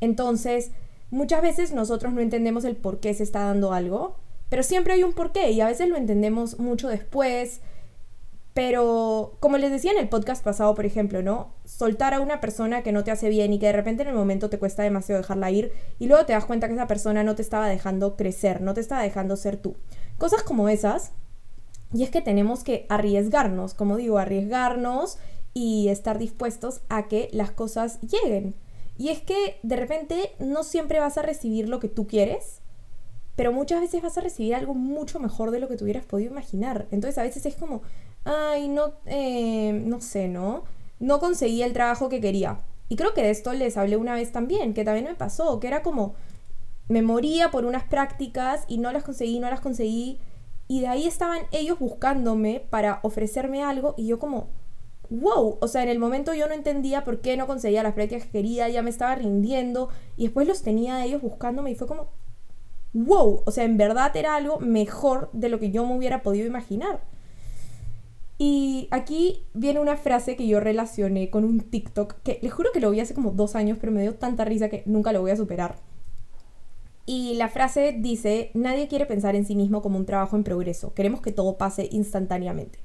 Entonces, 0.00 0.70
muchas 1.10 1.42
veces 1.42 1.72
nosotros 1.72 2.12
no 2.12 2.20
entendemos 2.20 2.64
el 2.64 2.76
por 2.76 3.00
qué 3.00 3.14
se 3.14 3.22
está 3.22 3.40
dando 3.40 3.72
algo, 3.72 4.16
pero 4.48 4.62
siempre 4.62 4.94
hay 4.94 5.02
un 5.02 5.12
porqué 5.12 5.50
y 5.50 5.60
a 5.60 5.66
veces 5.66 5.88
lo 5.88 5.96
entendemos 5.96 6.58
mucho 6.58 6.88
después. 6.88 7.60
Pero 8.54 9.36
como 9.40 9.58
les 9.58 9.72
decía 9.72 9.90
en 9.90 9.98
el 9.98 10.08
podcast 10.08 10.44
pasado, 10.44 10.76
por 10.76 10.86
ejemplo, 10.86 11.22
¿no? 11.22 11.54
Soltar 11.64 12.14
a 12.14 12.20
una 12.20 12.40
persona 12.40 12.84
que 12.84 12.92
no 12.92 13.02
te 13.02 13.10
hace 13.10 13.28
bien 13.28 13.52
y 13.52 13.58
que 13.58 13.66
de 13.66 13.72
repente 13.72 14.02
en 14.02 14.10
el 14.10 14.14
momento 14.14 14.48
te 14.48 14.60
cuesta 14.60 14.84
demasiado 14.84 15.20
dejarla 15.20 15.50
ir 15.50 15.72
y 15.98 16.06
luego 16.06 16.24
te 16.24 16.34
das 16.34 16.44
cuenta 16.44 16.68
que 16.68 16.74
esa 16.74 16.86
persona 16.86 17.24
no 17.24 17.34
te 17.34 17.42
estaba 17.42 17.68
dejando 17.68 18.14
crecer, 18.16 18.60
no 18.60 18.72
te 18.72 18.80
estaba 18.80 19.02
dejando 19.02 19.36
ser 19.36 19.56
tú. 19.56 19.74
Cosas 20.18 20.44
como 20.44 20.68
esas. 20.68 21.12
Y 21.92 22.04
es 22.04 22.10
que 22.10 22.22
tenemos 22.22 22.64
que 22.64 22.86
arriesgarnos, 22.88 23.74
como 23.74 23.96
digo, 23.96 24.18
arriesgarnos 24.18 25.18
y 25.52 25.88
estar 25.88 26.18
dispuestos 26.18 26.82
a 26.88 27.08
que 27.08 27.28
las 27.32 27.50
cosas 27.50 28.00
lleguen. 28.02 28.54
Y 28.96 29.08
es 29.08 29.20
que 29.20 29.58
de 29.62 29.76
repente 29.76 30.32
no 30.38 30.62
siempre 30.62 31.00
vas 31.00 31.18
a 31.18 31.22
recibir 31.22 31.68
lo 31.68 31.80
que 31.80 31.88
tú 31.88 32.06
quieres, 32.06 32.60
pero 33.36 33.52
muchas 33.52 33.80
veces 33.80 34.02
vas 34.02 34.16
a 34.16 34.20
recibir 34.20 34.54
algo 34.54 34.74
mucho 34.74 35.18
mejor 35.18 35.50
de 35.50 35.58
lo 35.58 35.68
que 35.68 35.76
tú 35.76 35.84
hubieras 35.84 36.04
podido 36.04 36.30
imaginar. 36.30 36.86
Entonces 36.90 37.18
a 37.18 37.22
veces 37.22 37.44
es 37.46 37.56
como, 37.56 37.82
ay, 38.24 38.68
no, 38.68 38.92
eh, 39.06 39.72
no 39.72 40.00
sé, 40.00 40.28
¿no? 40.28 40.64
No 41.00 41.18
conseguí 41.18 41.62
el 41.62 41.72
trabajo 41.72 42.08
que 42.08 42.20
quería. 42.20 42.60
Y 42.88 42.96
creo 42.96 43.14
que 43.14 43.22
de 43.22 43.30
esto 43.30 43.52
les 43.52 43.76
hablé 43.76 43.96
una 43.96 44.14
vez 44.14 44.30
también, 44.30 44.74
que 44.74 44.84
también 44.84 45.06
me 45.06 45.14
pasó, 45.14 45.58
que 45.58 45.66
era 45.66 45.82
como, 45.82 46.14
me 46.88 47.02
moría 47.02 47.50
por 47.50 47.64
unas 47.64 47.84
prácticas 47.84 48.64
y 48.68 48.78
no 48.78 48.92
las 48.92 49.02
conseguí, 49.02 49.40
no 49.40 49.50
las 49.50 49.60
conseguí. 49.60 50.20
Y 50.68 50.80
de 50.80 50.88
ahí 50.88 51.06
estaban 51.06 51.42
ellos 51.50 51.78
buscándome 51.78 52.64
para 52.70 53.00
ofrecerme 53.02 53.62
algo 53.62 53.94
y 53.96 54.06
yo 54.06 54.18
como, 54.18 54.48
wow, 55.10 55.58
o 55.60 55.68
sea, 55.68 55.82
en 55.82 55.88
el 55.88 55.98
momento 55.98 56.34
yo 56.34 56.46
no 56.46 56.54
entendía 56.54 57.04
por 57.04 57.20
qué 57.20 57.36
no 57.36 57.46
conseguía 57.46 57.82
las 57.82 57.94
prácticas 57.94 58.24
que 58.24 58.30
quería, 58.30 58.68
ya 58.68 58.82
me 58.82 58.90
estaba 58.90 59.14
rindiendo 59.14 59.88
y 60.16 60.24
después 60.24 60.46
los 60.46 60.62
tenía 60.62 61.04
ellos 61.04 61.20
buscándome 61.20 61.70
y 61.70 61.74
fue 61.74 61.86
como, 61.86 62.08
wow, 62.94 63.42
o 63.44 63.50
sea, 63.50 63.64
en 63.64 63.76
verdad 63.76 64.16
era 64.16 64.36
algo 64.36 64.58
mejor 64.60 65.28
de 65.32 65.48
lo 65.48 65.58
que 65.58 65.70
yo 65.70 65.84
me 65.84 65.96
hubiera 65.96 66.22
podido 66.22 66.46
imaginar. 66.46 67.02
Y 68.38 68.88
aquí 68.90 69.44
viene 69.52 69.80
una 69.80 69.96
frase 69.96 70.36
que 70.36 70.46
yo 70.46 70.60
relacioné 70.60 71.30
con 71.30 71.44
un 71.44 71.60
TikTok, 71.60 72.14
que 72.22 72.38
les 72.42 72.52
juro 72.52 72.70
que 72.72 72.80
lo 72.80 72.90
vi 72.90 73.00
hace 73.00 73.14
como 73.14 73.30
dos 73.30 73.54
años, 73.54 73.78
pero 73.80 73.92
me 73.92 74.02
dio 74.02 74.14
tanta 74.14 74.44
risa 74.44 74.68
que 74.68 74.82
nunca 74.86 75.12
lo 75.12 75.20
voy 75.20 75.30
a 75.30 75.36
superar. 75.36 75.76
Y 77.06 77.34
la 77.34 77.48
frase 77.48 77.94
dice, 77.98 78.50
nadie 78.54 78.88
quiere 78.88 79.06
pensar 79.06 79.36
en 79.36 79.44
sí 79.44 79.54
mismo 79.54 79.82
como 79.82 79.98
un 79.98 80.06
trabajo 80.06 80.36
en 80.36 80.44
progreso, 80.44 80.94
queremos 80.94 81.20
que 81.20 81.32
todo 81.32 81.58
pase 81.58 81.88
instantáneamente. 81.92 82.78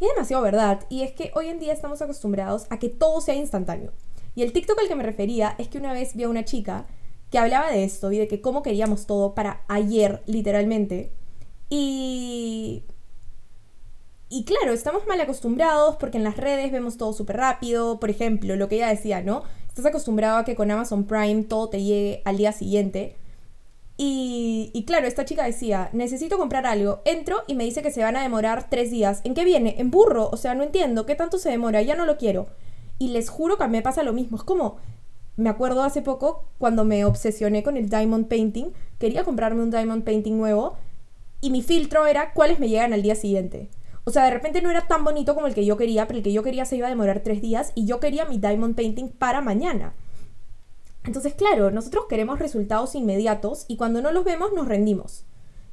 Y 0.00 0.06
es 0.06 0.10
demasiado 0.14 0.42
verdad, 0.42 0.80
y 0.88 1.02
es 1.02 1.12
que 1.12 1.30
hoy 1.34 1.48
en 1.48 1.60
día 1.60 1.72
estamos 1.72 2.02
acostumbrados 2.02 2.66
a 2.70 2.78
que 2.78 2.88
todo 2.88 3.20
sea 3.20 3.36
instantáneo. 3.36 3.92
Y 4.34 4.42
el 4.42 4.52
TikTok 4.52 4.78
al 4.78 4.88
que 4.88 4.94
me 4.94 5.02
refería 5.02 5.54
es 5.58 5.68
que 5.68 5.78
una 5.78 5.92
vez 5.92 6.14
vi 6.14 6.24
a 6.24 6.28
una 6.28 6.44
chica 6.44 6.86
que 7.30 7.38
hablaba 7.38 7.70
de 7.70 7.84
esto 7.84 8.12
y 8.12 8.18
de 8.18 8.28
que 8.28 8.40
cómo 8.40 8.62
queríamos 8.62 9.06
todo 9.06 9.34
para 9.34 9.62
ayer, 9.68 10.22
literalmente. 10.26 11.12
Y... 11.68 12.84
Y 14.32 14.44
claro, 14.44 14.72
estamos 14.72 15.08
mal 15.08 15.20
acostumbrados 15.20 15.96
porque 15.96 16.16
en 16.16 16.22
las 16.22 16.36
redes 16.36 16.70
vemos 16.70 16.96
todo 16.96 17.12
súper 17.12 17.36
rápido. 17.38 17.98
Por 17.98 18.10
ejemplo, 18.10 18.54
lo 18.54 18.68
que 18.68 18.76
ella 18.76 18.88
decía, 18.88 19.22
¿no? 19.22 19.42
Estás 19.66 19.86
acostumbrado 19.86 20.38
a 20.38 20.44
que 20.44 20.54
con 20.54 20.70
Amazon 20.70 21.04
Prime 21.04 21.42
todo 21.44 21.68
te 21.68 21.82
llegue 21.82 22.22
al 22.24 22.36
día 22.36 22.52
siguiente. 22.52 23.16
Y, 23.96 24.70
y, 24.72 24.84
claro, 24.84 25.08
esta 25.08 25.24
chica 25.24 25.44
decía, 25.44 25.90
necesito 25.92 26.38
comprar 26.38 26.64
algo, 26.64 27.02
entro 27.04 27.38
y 27.48 27.54
me 27.54 27.64
dice 27.64 27.82
que 27.82 27.90
se 27.90 28.02
van 28.02 28.16
a 28.16 28.22
demorar 28.22 28.70
tres 28.70 28.90
días. 28.90 29.20
¿En 29.24 29.34
qué 29.34 29.44
viene? 29.44 29.74
En 29.78 29.90
burro. 29.90 30.30
O 30.30 30.36
sea, 30.36 30.54
no 30.54 30.62
entiendo, 30.62 31.06
¿qué 31.06 31.16
tanto 31.16 31.36
se 31.38 31.50
demora? 31.50 31.82
Ya 31.82 31.96
no 31.96 32.06
lo 32.06 32.16
quiero. 32.16 32.46
Y 32.98 33.08
les 33.08 33.30
juro 33.30 33.58
que 33.58 33.66
me 33.66 33.82
pasa 33.82 34.04
lo 34.04 34.12
mismo. 34.12 34.36
Es 34.36 34.44
como, 34.44 34.76
me 35.36 35.48
acuerdo 35.48 35.82
hace 35.82 36.02
poco 36.02 36.44
cuando 36.58 36.84
me 36.84 37.04
obsesioné 37.04 37.62
con 37.62 37.76
el 37.76 37.88
diamond 37.88 38.28
painting, 38.28 38.72
quería 38.98 39.24
comprarme 39.24 39.62
un 39.62 39.70
diamond 39.70 40.04
painting 40.04 40.36
nuevo 40.36 40.76
y 41.40 41.50
mi 41.50 41.62
filtro 41.62 42.06
era 42.06 42.32
cuáles 42.32 42.58
me 42.58 42.68
llegan 42.68 42.92
al 42.92 43.02
día 43.02 43.14
siguiente. 43.14 43.70
O 44.04 44.10
sea, 44.10 44.24
de 44.24 44.30
repente 44.30 44.62
no 44.62 44.70
era 44.70 44.86
tan 44.86 45.04
bonito 45.04 45.34
como 45.34 45.46
el 45.46 45.54
que 45.54 45.64
yo 45.64 45.76
quería, 45.76 46.06
pero 46.06 46.18
el 46.18 46.22
que 46.22 46.32
yo 46.32 46.42
quería 46.42 46.64
se 46.64 46.76
iba 46.76 46.86
a 46.86 46.90
demorar 46.90 47.20
tres 47.20 47.40
días 47.40 47.72
y 47.74 47.86
yo 47.86 48.00
quería 48.00 48.24
mi 48.24 48.38
diamond 48.38 48.74
painting 48.74 49.08
para 49.08 49.40
mañana. 49.40 49.94
Entonces, 51.04 51.34
claro, 51.34 51.70
nosotros 51.70 52.06
queremos 52.08 52.38
resultados 52.38 52.94
inmediatos 52.94 53.64
y 53.68 53.76
cuando 53.76 54.02
no 54.02 54.12
los 54.12 54.24
vemos 54.24 54.52
nos 54.52 54.68
rendimos. 54.68 55.24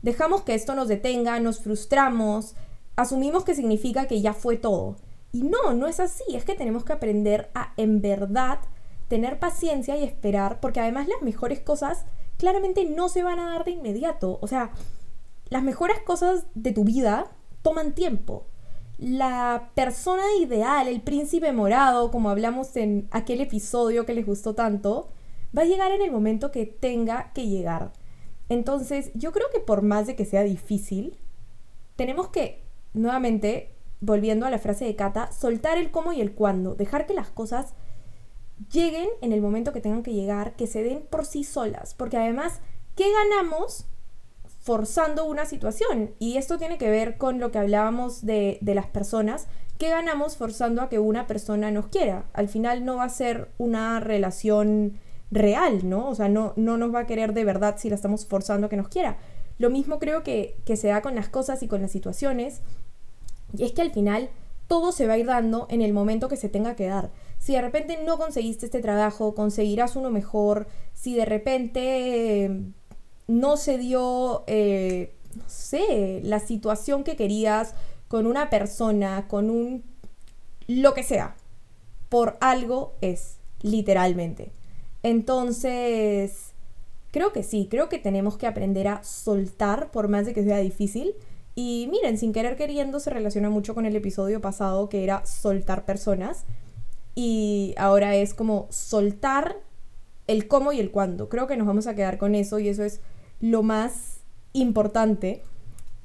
Dejamos 0.02 0.44
que 0.44 0.54
esto 0.54 0.76
nos 0.76 0.88
detenga, 0.88 1.40
nos 1.40 1.60
frustramos, 1.60 2.56
asumimos 2.96 3.44
que 3.44 3.56
significa 3.56 4.08
que 4.08 4.22
ya 4.22 4.34
fue 4.34 4.58
todo. 4.58 4.98
Y 5.32 5.44
no, 5.44 5.74
no 5.74 5.88
es 5.88 6.00
así, 6.00 6.24
es 6.34 6.46
que 6.46 6.56
tenemos 6.56 6.86
que 6.86 6.94
aprender 6.94 7.50
a 7.54 7.74
en 7.78 8.02
verdad 8.02 8.60
tener 9.08 9.40
paciencia 9.40 9.98
y 9.98 10.04
esperar, 10.04 10.60
porque 10.60 10.80
además 10.80 11.08
las 11.08 11.22
mejores 11.22 11.60
cosas 11.60 12.06
claramente 12.38 12.86
no 12.86 13.10
se 13.10 13.24
van 13.24 13.40
a 13.40 13.52
dar 13.52 13.66
de 13.66 13.72
inmediato. 13.72 14.40
O 14.42 14.48
sea, 14.48 14.72
las 15.50 15.64
mejores 15.64 16.00
cosas 16.02 16.46
de 16.56 16.72
tu 16.72 16.84
vida 16.84 17.32
toman 17.62 17.94
tiempo. 17.94 18.46
La 18.98 19.72
persona 19.76 20.24
ideal, 20.42 20.88
el 20.88 21.02
príncipe 21.02 21.52
morado, 21.52 22.12
como 22.12 22.30
hablamos 22.30 22.76
en 22.76 23.08
aquel 23.12 23.42
episodio 23.42 24.06
que 24.06 24.14
les 24.14 24.26
gustó 24.26 24.56
tanto, 24.56 25.10
va 25.56 25.62
a 25.62 25.66
llegar 25.66 25.92
en 25.92 26.02
el 26.02 26.12
momento 26.12 26.52
que 26.52 26.66
tenga 26.66 27.32
que 27.34 27.48
llegar. 27.48 27.94
Entonces, 28.50 29.12
yo 29.14 29.32
creo 29.32 29.48
que 29.54 29.60
por 29.60 29.82
más 29.82 30.08
de 30.08 30.16
que 30.16 30.26
sea 30.26 30.44
difícil, 30.44 31.18
tenemos 31.96 32.30
que, 32.30 32.64
nuevamente, 32.94 33.76
volviendo 34.00 34.46
a 34.46 34.50
la 34.50 34.60
frase 34.60 34.86
de 34.86 34.96
Kata, 34.96 35.32
soltar 35.32 35.78
el 35.78 35.92
cómo 35.92 36.14
y 36.14 36.22
el 36.22 36.34
cuándo, 36.34 36.76
dejar 36.76 37.06
que 37.06 37.14
las 37.14 37.30
cosas 37.30 37.74
lleguen 38.72 39.10
en 39.22 39.34
el 39.34 39.42
momento 39.42 39.74
que 39.74 39.82
tengan 39.82 40.04
que 40.04 40.14
llegar, 40.14 40.56
que 40.56 40.68
se 40.68 40.84
den 40.84 41.04
por 41.10 41.26
sí 41.26 41.44
solas, 41.44 41.94
porque 41.94 42.18
además, 42.18 42.60
¿qué 42.96 43.06
ganamos 43.12 43.86
forzando 44.60 45.26
una 45.26 45.46
situación? 45.46 46.12
Y 46.20 46.38
esto 46.38 46.58
tiene 46.58 46.78
que 46.78 46.90
ver 46.90 47.18
con 47.18 47.40
lo 47.40 47.52
que 47.52 47.60
hablábamos 47.60 48.26
de, 48.26 48.58
de 48.62 48.76
las 48.76 48.88
personas, 48.88 49.48
¿qué 49.78 49.90
ganamos 49.90 50.38
forzando 50.38 50.82
a 50.82 50.90
que 50.90 51.00
una 51.00 51.28
persona 51.28 51.72
nos 51.72 51.88
quiera? 51.88 52.26
Al 52.34 52.50
final 52.50 52.84
no 52.84 52.98
va 52.98 53.06
a 53.06 53.10
ser 53.10 53.50
una 53.58 54.00
relación 54.00 55.00
real, 55.32 55.88
¿no? 55.88 56.10
O 56.10 56.16
sea, 56.16 56.30
no, 56.30 56.54
no 56.56 56.78
nos 56.78 56.94
va 56.94 57.02
a 57.02 57.06
querer 57.06 57.34
de 57.34 57.46
verdad 57.46 57.76
si 57.78 57.90
la 57.90 57.96
estamos 57.96 58.26
forzando 58.26 58.68
a 58.68 58.70
que 58.70 58.78
nos 58.78 58.90
quiera. 58.90 59.18
Lo 59.58 59.70
mismo 59.70 60.00
creo 60.00 60.24
que, 60.24 60.58
que 60.66 60.78
se 60.78 60.88
da 60.88 61.02
con 61.02 61.16
las 61.16 61.30
cosas 61.30 61.64
y 61.64 61.68
con 61.68 61.82
las 61.82 61.92
situaciones. 61.92 62.62
Y 63.58 63.64
es 63.64 63.72
que 63.72 63.82
al 63.82 63.92
final 63.92 64.30
todo 64.68 64.92
se 64.92 65.08
va 65.08 65.14
a 65.14 65.18
ir 65.18 65.26
dando 65.26 65.68
en 65.70 65.82
el 65.82 65.94
momento 65.94 66.28
que 66.28 66.38
se 66.38 66.50
tenga 66.50 66.76
que 66.76 66.88
dar. 66.88 67.10
Si 67.48 67.54
de 67.54 67.62
repente 67.62 67.98
no 68.04 68.18
conseguiste 68.18 68.66
este 68.66 68.82
trabajo, 68.82 69.34
conseguirás 69.34 69.96
uno 69.96 70.12
mejor. 70.12 70.68
Si 70.94 71.16
de 71.16 71.24
repente 71.24 72.44
eh, 72.44 72.62
no 73.28 73.56
se 73.56 73.78
dio, 73.78 74.44
eh, 74.48 75.14
no 75.34 75.46
sé, 75.48 76.20
la 76.26 76.42
situación 76.42 77.06
que 77.06 77.16
querías 77.16 77.74
con 78.10 78.28
una 78.28 78.50
persona, 78.50 79.30
con 79.30 79.50
un... 79.50 79.86
lo 80.68 80.94
que 80.94 81.04
sea. 81.04 81.38
Por 82.10 82.36
algo 82.42 82.96
es, 83.00 83.38
literalmente. 83.62 84.52
Entonces, 85.02 86.52
creo 87.12 87.32
que 87.32 87.44
sí, 87.44 87.70
creo 87.72 87.88
que 87.88 87.98
tenemos 87.98 88.38
que 88.38 88.48
aprender 88.48 88.90
a 88.90 89.06
soltar 89.06 89.90
por 89.92 90.10
más 90.10 90.26
de 90.26 90.34
que 90.34 90.44
sea 90.44 90.58
difícil. 90.58 91.14
Y 91.56 91.88
miren, 91.92 92.18
sin 92.18 92.34
querer 92.34 92.58
queriendo 92.58 93.00
se 93.00 93.10
relaciona 93.10 93.50
mucho 93.50 93.74
con 93.74 93.86
el 93.86 93.96
episodio 93.96 94.42
pasado 94.42 94.90
que 94.90 95.06
era 95.06 95.26
soltar 95.26 95.86
personas. 95.86 96.44
Y 97.20 97.74
ahora 97.78 98.16
es 98.16 98.36
como 98.36 98.68
soltar 98.70 99.58
el 100.28 100.48
cómo 100.48 100.72
y 100.72 100.80
el 100.80 100.92
cuándo. 100.92 101.30
Creo 101.30 101.48
que 101.48 101.58
nos 101.58 101.66
vamos 101.66 101.88
a 101.88 101.96
quedar 101.96 102.20
con 102.20 102.36
eso 102.36 102.60
y 102.60 102.68
eso 102.68 102.84
es 102.84 103.02
lo 103.42 103.64
más 103.64 104.20
importante. 104.54 105.42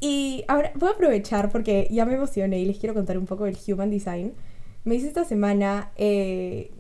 Y 0.01 0.43
ahora 0.49 0.73
voy 0.75 0.89
a 0.89 0.93
aprovechar 0.93 1.53
porque 1.53 1.87
ya 1.91 2.07
me 2.07 2.15
emocioné 2.15 2.61
y 2.61 2.65
les 2.65 2.79
quiero 2.79 2.95
contar 2.95 3.19
un 3.19 3.27
poco 3.27 3.45
del 3.45 3.59
Human 3.69 3.91
Design. 3.91 4.33
Me 4.85 4.95
hice 4.95 5.09
esta 5.09 5.27
semana 5.27 5.93
eh, 5.97 6.71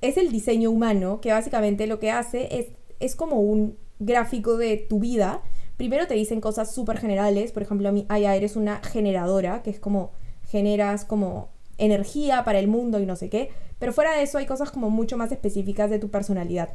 es 0.00 0.16
el 0.16 0.30
diseño 0.30 0.70
humano, 0.70 1.20
que 1.20 1.32
básicamente 1.32 1.88
lo 1.88 1.98
que 1.98 2.12
hace 2.12 2.56
es, 2.56 2.68
es 3.00 3.16
como 3.16 3.40
un 3.40 3.76
gráfico 3.98 4.58
de 4.58 4.76
tu 4.76 5.00
vida. 5.00 5.42
Primero 5.76 6.06
te 6.06 6.14
dicen 6.14 6.40
cosas 6.40 6.72
súper 6.72 6.98
generales, 6.98 7.50
por 7.50 7.64
ejemplo, 7.64 7.88
a 7.88 7.92
mí, 7.92 8.06
ah, 8.08 8.20
eres 8.20 8.54
una 8.54 8.76
generadora, 8.76 9.64
que 9.64 9.70
es 9.70 9.80
como 9.80 10.12
generas 10.48 11.04
como 11.04 11.48
energía 11.78 12.44
para 12.44 12.58
el 12.58 12.68
mundo 12.68 13.00
y 13.00 13.06
no 13.06 13.16
sé 13.16 13.28
qué, 13.28 13.50
pero 13.78 13.92
fuera 13.92 14.14
de 14.14 14.22
eso 14.22 14.38
hay 14.38 14.46
cosas 14.46 14.70
como 14.70 14.90
mucho 14.90 15.16
más 15.16 15.32
específicas 15.32 15.90
de 15.90 15.98
tu 15.98 16.10
personalidad. 16.10 16.70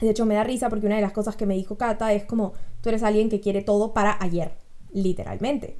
De 0.00 0.10
hecho, 0.10 0.26
me 0.26 0.34
da 0.34 0.44
risa 0.44 0.68
porque 0.68 0.86
una 0.86 0.96
de 0.96 1.02
las 1.02 1.12
cosas 1.12 1.36
que 1.36 1.46
me 1.46 1.54
dijo 1.54 1.76
Kata 1.76 2.12
es 2.12 2.24
como, 2.24 2.52
tú 2.80 2.88
eres 2.88 3.02
alguien 3.02 3.28
que 3.28 3.40
quiere 3.40 3.62
todo 3.62 3.92
para 3.92 4.16
ayer, 4.20 4.52
literalmente. 4.92 5.76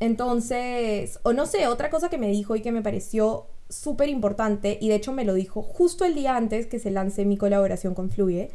Entonces, 0.00 1.18
o 1.24 1.32
no 1.32 1.46
sé, 1.46 1.66
otra 1.66 1.90
cosa 1.90 2.08
que 2.08 2.18
me 2.18 2.28
dijo 2.28 2.54
y 2.54 2.62
que 2.62 2.72
me 2.72 2.82
pareció 2.82 3.46
súper 3.68 4.08
importante 4.08 4.78
y 4.80 4.88
de 4.88 4.94
hecho 4.94 5.12
me 5.12 5.24
lo 5.24 5.34
dijo 5.34 5.62
justo 5.62 6.04
el 6.04 6.14
día 6.14 6.36
antes 6.36 6.66
que 6.66 6.78
se 6.78 6.90
lance 6.90 7.24
mi 7.24 7.36
colaboración 7.36 7.94
con 7.94 8.10
Fluye 8.10 8.50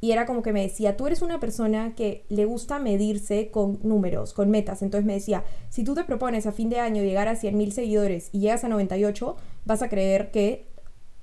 y 0.00 0.12
era 0.12 0.26
como 0.26 0.42
que 0.42 0.52
me 0.52 0.62
decía, 0.62 0.96
tú 0.96 1.06
eres 1.06 1.22
una 1.22 1.40
persona 1.40 1.94
que 1.94 2.24
le 2.28 2.44
gusta 2.44 2.78
medirse 2.78 3.50
con 3.50 3.80
números, 3.82 4.32
con 4.32 4.50
metas. 4.50 4.82
Entonces 4.82 5.04
me 5.04 5.14
decía, 5.14 5.44
si 5.70 5.82
tú 5.82 5.94
te 5.94 6.04
propones 6.04 6.46
a 6.46 6.52
fin 6.52 6.68
de 6.68 6.78
año 6.78 7.02
llegar 7.02 7.28
a 7.28 7.36
100 7.36 7.56
mil 7.56 7.72
seguidores 7.72 8.30
y 8.32 8.40
llegas 8.40 8.64
a 8.64 8.68
98, 8.68 9.36
vas 9.64 9.82
a 9.82 9.88
creer 9.88 10.30
que 10.30 10.66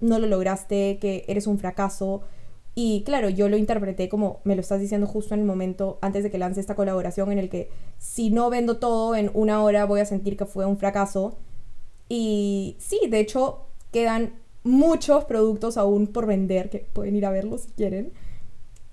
no 0.01 0.20
lo 0.20 0.27
lograste, 0.27 0.98
que 1.00 1.24
eres 1.27 1.48
un 1.48 1.58
fracaso. 1.58 2.24
Y 2.75 3.03
claro, 3.05 3.29
yo 3.29 3.48
lo 3.48 3.55
interpreté 3.55 4.10
como 4.10 4.41
me 4.44 4.55
lo 4.55 4.62
estás 4.62 4.82
diciendo 4.82 5.08
justo 5.08 5.34
en 5.34 5.39
el 5.39 5.46
momento 5.46 5.98
antes 6.01 6.24
de 6.24 6.32
que 6.32 6.38
lance 6.38 6.60
esta 6.60 6.75
colaboración 6.75 7.32
en 7.32 7.39
el 7.39 7.50
que 7.50 7.70
si 7.98 8.29
no 8.29 8.50
vendo 8.50 8.77
todo 8.77 9.15
en 9.15 9.32
una 9.34 9.63
hora 9.63 9.86
voy 9.86 10.01
a 10.01 10.05
sentir 10.05 10.36
que 10.36 10.46
fue 10.46 10.65
un 10.65 10.77
fracaso 10.77 11.38
y 12.10 12.75
sí, 12.79 13.00
de 13.10 13.20
hecho, 13.20 13.65
quedan 13.91 14.34
muchos 14.63 15.25
productos 15.25 15.77
aún 15.77 16.08
por 16.08 16.25
vender, 16.25 16.70
que 16.70 16.79
pueden 16.79 17.15
ir 17.15 17.25
a 17.25 17.32
verlos 17.32 17.62
si 17.62 17.72
quieren. 17.72 18.13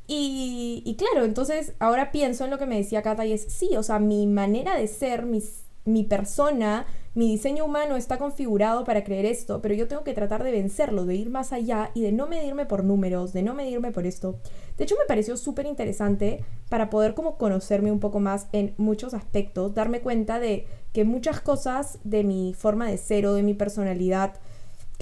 Y, 0.06 0.82
y, 0.84 0.96
claro, 0.96 1.24
entonces 1.24 1.74
ahora 1.78 2.12
pienso 2.12 2.44
en 2.44 2.50
lo 2.50 2.58
que 2.58 2.66
me 2.66 2.76
decía 2.76 3.02
Kata 3.02 3.24
y 3.24 3.32
es, 3.32 3.44
sí, 3.52 3.76
o 3.76 3.82
sea, 3.82 3.98
mi 3.98 4.26
manera 4.26 4.76
de 4.76 4.86
ser, 4.88 5.26
mis, 5.26 5.64
mi 5.84 6.04
persona, 6.04 6.86
mi 7.14 7.30
diseño 7.30 7.64
humano 7.64 7.96
está 7.96 8.16
configurado 8.16 8.84
para 8.84 9.04
creer 9.04 9.26
esto, 9.26 9.60
pero 9.60 9.74
yo 9.74 9.86
tengo 9.86 10.02
que 10.02 10.14
tratar 10.14 10.42
de 10.44 10.50
vencerlo, 10.50 11.04
de 11.04 11.14
ir 11.14 11.28
más 11.28 11.52
allá 11.52 11.90
y 11.94 12.02
de 12.02 12.12
no 12.12 12.26
medirme 12.26 12.64
por 12.64 12.84
números, 12.84 13.32
de 13.32 13.42
no 13.42 13.52
medirme 13.52 13.92
por 13.92 14.06
esto. 14.06 14.38
De 14.78 14.84
hecho, 14.84 14.96
me 14.98 15.06
pareció 15.06 15.36
súper 15.36 15.66
interesante 15.66 16.44
para 16.70 16.88
poder 16.88 17.14
como 17.14 17.36
conocerme 17.36 17.92
un 17.92 18.00
poco 18.00 18.18
más 18.18 18.48
en 18.52 18.74
muchos 18.78 19.12
aspectos, 19.12 19.74
darme 19.74 20.00
cuenta 20.00 20.40
de 20.40 20.66
que 20.92 21.04
muchas 21.04 21.40
cosas 21.40 21.98
de 22.04 22.24
mi 22.24 22.54
forma 22.54 22.88
de 22.88 22.96
ser 22.96 23.26
o 23.26 23.34
de 23.34 23.42
mi 23.42 23.54
personalidad 23.54 24.34